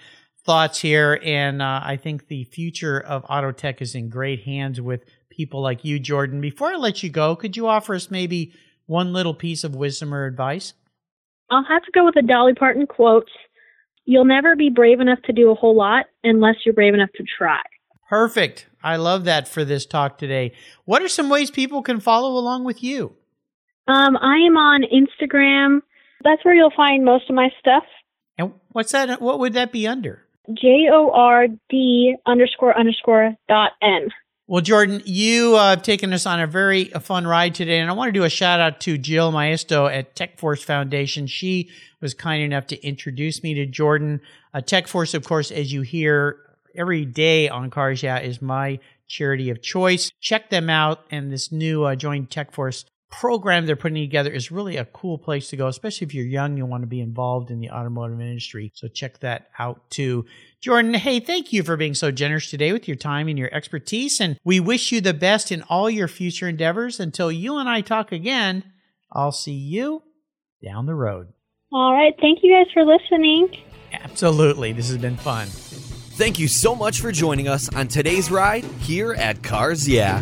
thoughts 0.46 0.80
here, 0.80 1.20
and 1.24 1.64
uh, 1.64 1.82
I 1.84 1.98
think 1.98 2.28
the 2.28 2.44
future 2.44 3.00
of 3.00 3.26
auto 3.28 3.52
tech 3.52 3.82
is 3.82 3.96
in 3.96 4.10
great 4.10 4.44
hands 4.44 4.80
with 4.80 5.04
people 5.32 5.62
like 5.62 5.84
you, 5.84 6.00
Jordan. 6.00 6.42
Before 6.42 6.68
I 6.68 6.76
let 6.76 7.02
you 7.02 7.10
go, 7.10 7.36
could 7.36 7.58
you 7.58 7.68
offer 7.68 7.96
us 7.96 8.12
maybe 8.12 8.54
one 8.90 9.14
little 9.14 9.34
piece 9.34 9.64
of 9.64 9.76
wisdom 9.76 10.14
or 10.14 10.26
advice? 10.26 10.74
I'll 11.52 11.64
have 11.64 11.84
to 11.84 11.92
go 11.92 12.06
with 12.06 12.16
a 12.16 12.22
Dolly 12.22 12.54
Parton 12.54 12.88
quote. 12.88 13.30
You'll 14.06 14.26
never 14.26 14.56
be 14.56 14.70
brave 14.70 15.00
enough 15.00 15.22
to 15.26 15.34
do 15.34 15.52
a 15.52 15.56
whole 15.56 15.76
lot 15.76 16.08
unless 16.24 16.56
you're 16.66 16.74
brave 16.74 16.96
enough 16.96 17.12
to 17.16 17.24
try. 17.38 17.62
Perfect. 18.10 18.68
I 18.84 18.96
love 18.96 19.26
that 19.26 19.48
for 19.48 19.64
this 19.64 19.86
talk 19.86 20.18
today. 20.18 20.54
What 20.86 21.04
are 21.04 21.08
some 21.08 21.30
ways 21.30 21.52
people 21.52 21.84
can 21.84 22.00
follow 22.00 22.38
along 22.38 22.64
with 22.66 22.82
you? 22.84 23.16
Um, 23.88 24.18
I 24.18 24.38
am 24.38 24.58
on 24.58 24.84
Instagram. 24.84 25.82
That's 26.24 26.44
where 26.44 26.56
you'll 26.56 26.74
find 26.76 27.06
most 27.06 27.30
of 27.30 27.36
my 27.36 27.50
stuff. 27.60 27.84
And 28.38 28.54
what's 28.70 28.92
that? 28.94 29.22
What 29.22 29.40
would 29.40 29.54
that 29.54 29.72
be 29.72 29.86
under? 29.86 30.24
J 30.52 30.88
O 30.92 31.12
R 31.12 31.48
D 31.70 32.16
underscore 32.26 32.78
underscore 32.78 33.36
dot 33.48 33.74
N. 33.84 34.10
Well, 34.50 34.64
Jordan, 34.64 35.04
you 35.06 35.58
uh, 35.58 35.70
have 35.70 35.84
taken 35.84 36.12
us 36.12 36.26
on 36.26 36.40
a 36.40 36.48
very 36.48 36.86
fun 36.86 37.28
ride 37.28 37.54
today, 37.54 37.78
and 37.78 37.88
I 37.88 37.94
want 37.94 38.08
to 38.08 38.20
do 38.20 38.24
a 38.24 38.30
shout 38.32 38.60
out 38.60 38.80
to 38.80 38.98
Jill 38.98 39.32
Maestro 39.32 39.86
at 39.86 40.16
TechForce 40.16 40.64
Foundation. 40.64 41.28
She 41.28 41.70
was 42.02 42.16
kind 42.16 42.42
enough 42.42 42.66
to 42.68 42.84
introduce 42.84 43.44
me 43.44 43.54
to 43.54 43.68
Jordan. 43.68 44.22
Uh, 44.52 44.62
TechForce, 44.62 45.14
of 45.14 45.24
course, 45.24 45.52
as 45.52 45.72
you 45.72 45.84
hear, 45.84 46.38
every 46.74 47.06
day 47.06 47.48
on 47.48 47.70
Cars 47.70 48.02
Yeah 48.02 48.18
is 48.22 48.42
my 48.42 48.80
charity 49.08 49.52
of 49.52 49.62
choice. 49.62 50.12
Check 50.20 50.50
them 50.50 50.68
out. 50.68 51.06
And 51.12 51.32
this 51.32 51.52
new 51.52 51.84
uh, 51.84 51.94
Join 51.94 52.26
TechForce 52.26 52.86
program 53.10 53.66
they're 53.66 53.76
putting 53.76 54.04
together 54.04 54.32
is 54.32 54.52
really 54.52 54.78
a 54.78 54.86
cool 54.86 55.18
place 55.18 55.50
to 55.50 55.58
go, 55.58 55.68
especially 55.68 56.06
if 56.06 56.14
you're 56.14 56.26
young 56.26 56.58
you 56.58 56.66
want 56.66 56.84
to 56.84 56.88
be 56.88 57.02
involved 57.02 57.50
in 57.50 57.60
the 57.60 57.70
automotive 57.70 58.22
industry. 58.22 58.72
So 58.76 58.88
check 58.88 59.20
that 59.20 59.48
out 59.58 59.90
too. 59.90 60.26
Jordan, 60.62 60.94
hey, 60.94 61.20
thank 61.20 61.52
you 61.52 61.64
for 61.64 61.76
being 61.76 61.96
so 61.96 62.12
generous 62.12 62.50
today 62.50 62.72
with 62.72 62.88
your 62.88 62.98
time 62.98 63.28
and 63.28 63.40
your 63.40 63.54
expertise. 63.54 64.20
And 64.20 64.38
we 64.44 64.60
wish 64.60 64.92
you 64.92 65.02
the 65.02 65.14
best 65.14 65.52
in 65.52 65.64
all 65.64 65.90
your 65.90 66.08
future 66.08 66.48
endeavors. 66.48 67.00
Until 67.00 67.32
you 67.32 67.58
and 67.58 67.68
I 67.68 67.82
talk 67.82 68.12
again, 68.12 68.64
I'll 69.12 69.32
see 69.32 69.54
you 69.54 70.04
down 70.64 70.86
the 70.86 70.96
road. 70.96 71.28
All 71.72 71.94
right. 71.94 72.14
Thank 72.20 72.40
you 72.44 72.54
guys 72.54 72.72
for 72.74 72.84
listening. 72.84 73.50
Absolutely. 73.92 74.74
This 74.74 74.90
has 74.90 74.98
been 74.98 75.18
fun. 75.18 75.48
Thank 75.48 76.38
you 76.38 76.48
so 76.48 76.76
much 76.76 77.00
for 77.00 77.12
joining 77.12 77.48
us 77.48 77.74
on 77.74 77.88
today's 77.88 78.30
ride 78.30 78.66
here 78.82 79.14
at 79.14 79.42
Cars 79.42 79.88
Yeah. 79.88 80.22